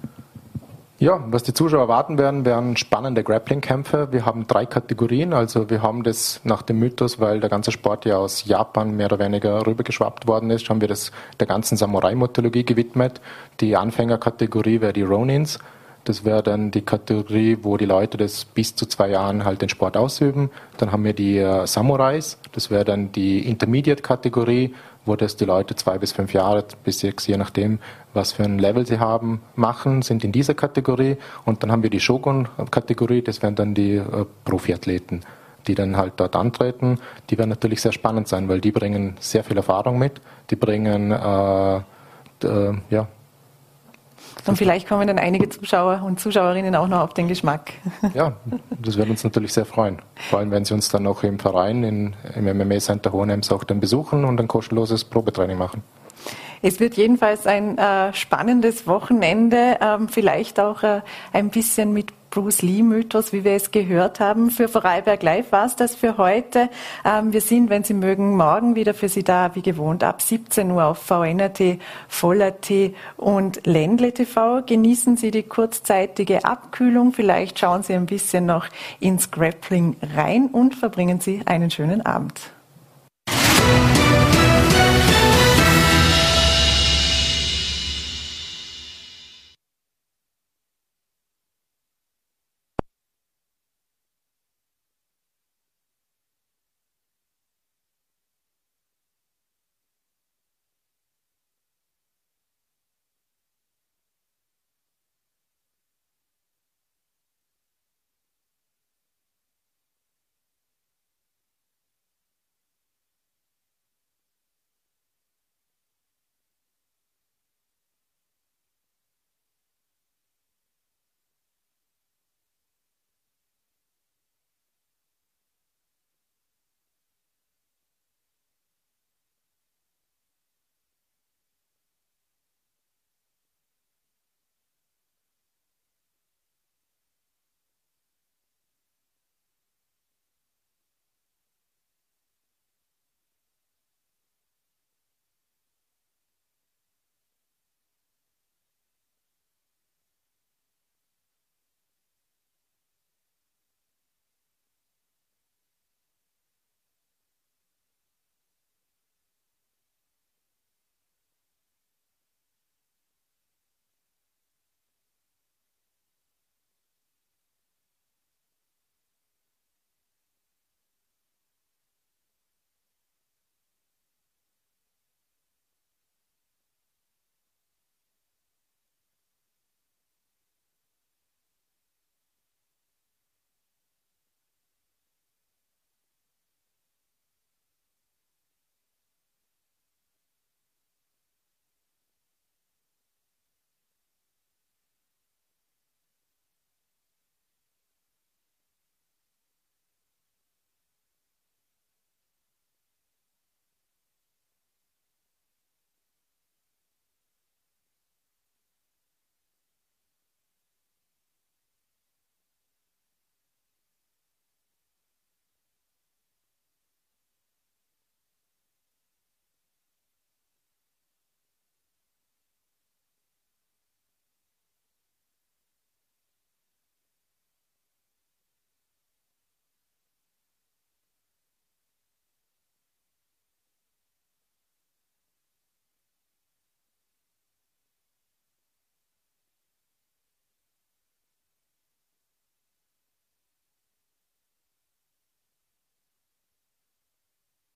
[0.97, 4.13] Ja, was die Zuschauer erwarten werden, wären spannende Grappling-Kämpfe.
[4.13, 5.33] Wir haben drei Kategorien.
[5.33, 9.07] Also wir haben das nach dem Mythos, weil der ganze Sport ja aus Japan mehr
[9.07, 13.19] oder weniger rübergeschwappt worden ist, haben wir das der ganzen Samurai-Mythologie gewidmet.
[13.59, 15.59] Die Anfängerkategorie wäre die Ronins.
[16.05, 19.69] Das wäre dann die Kategorie, wo die Leute das bis zu zwei Jahren halt den
[19.69, 20.49] Sport ausüben.
[20.77, 22.37] Dann haben wir die äh, Samurais.
[22.53, 24.73] Das wäre dann die Intermediate-Kategorie,
[25.05, 27.79] wo das die Leute zwei bis fünf Jahre bis sechs, je nachdem,
[28.13, 31.17] was für ein Level sie haben, machen, sind in dieser Kategorie.
[31.45, 35.21] Und dann haben wir die Shogun-Kategorie, das wären dann die äh, Profiathleten,
[35.67, 36.99] die dann halt dort antreten.
[37.29, 40.21] Die werden natürlich sehr spannend sein, weil die bringen sehr viel Erfahrung mit.
[40.49, 43.07] Die bringen, äh, äh, ja,
[44.45, 47.73] und vielleicht kommen dann einige Zuschauer und Zuschauerinnen auch noch auf den Geschmack.
[48.13, 48.33] Ja,
[48.81, 50.01] das wird uns natürlich sehr freuen.
[50.29, 53.63] Vor allem, wenn Sie uns dann auch im Verein in, im MMA Center Hohenems auch
[53.63, 55.83] dann besuchen und ein kostenloses Probetraining machen.
[56.67, 61.01] Es wird jedenfalls ein äh, spannendes Wochenende, ähm, vielleicht auch äh,
[61.31, 64.49] ein bisschen mit Bruce Lee-Mythos, wie wir es gehört haben.
[64.49, 66.71] Für Vorarlberg Live war es das für heute.
[67.05, 70.71] Ähm, wir sind, wenn Sie mögen, morgen wieder für Sie da, wie gewohnt, ab 17
[70.71, 72.71] Uhr auf VNRT, Voller.at
[73.17, 74.63] und Ländle TV.
[74.65, 77.13] Genießen Sie die kurzzeitige Abkühlung.
[77.13, 78.65] Vielleicht schauen Sie ein bisschen noch
[78.99, 82.54] ins Grappling rein und verbringen Sie einen schönen Abend.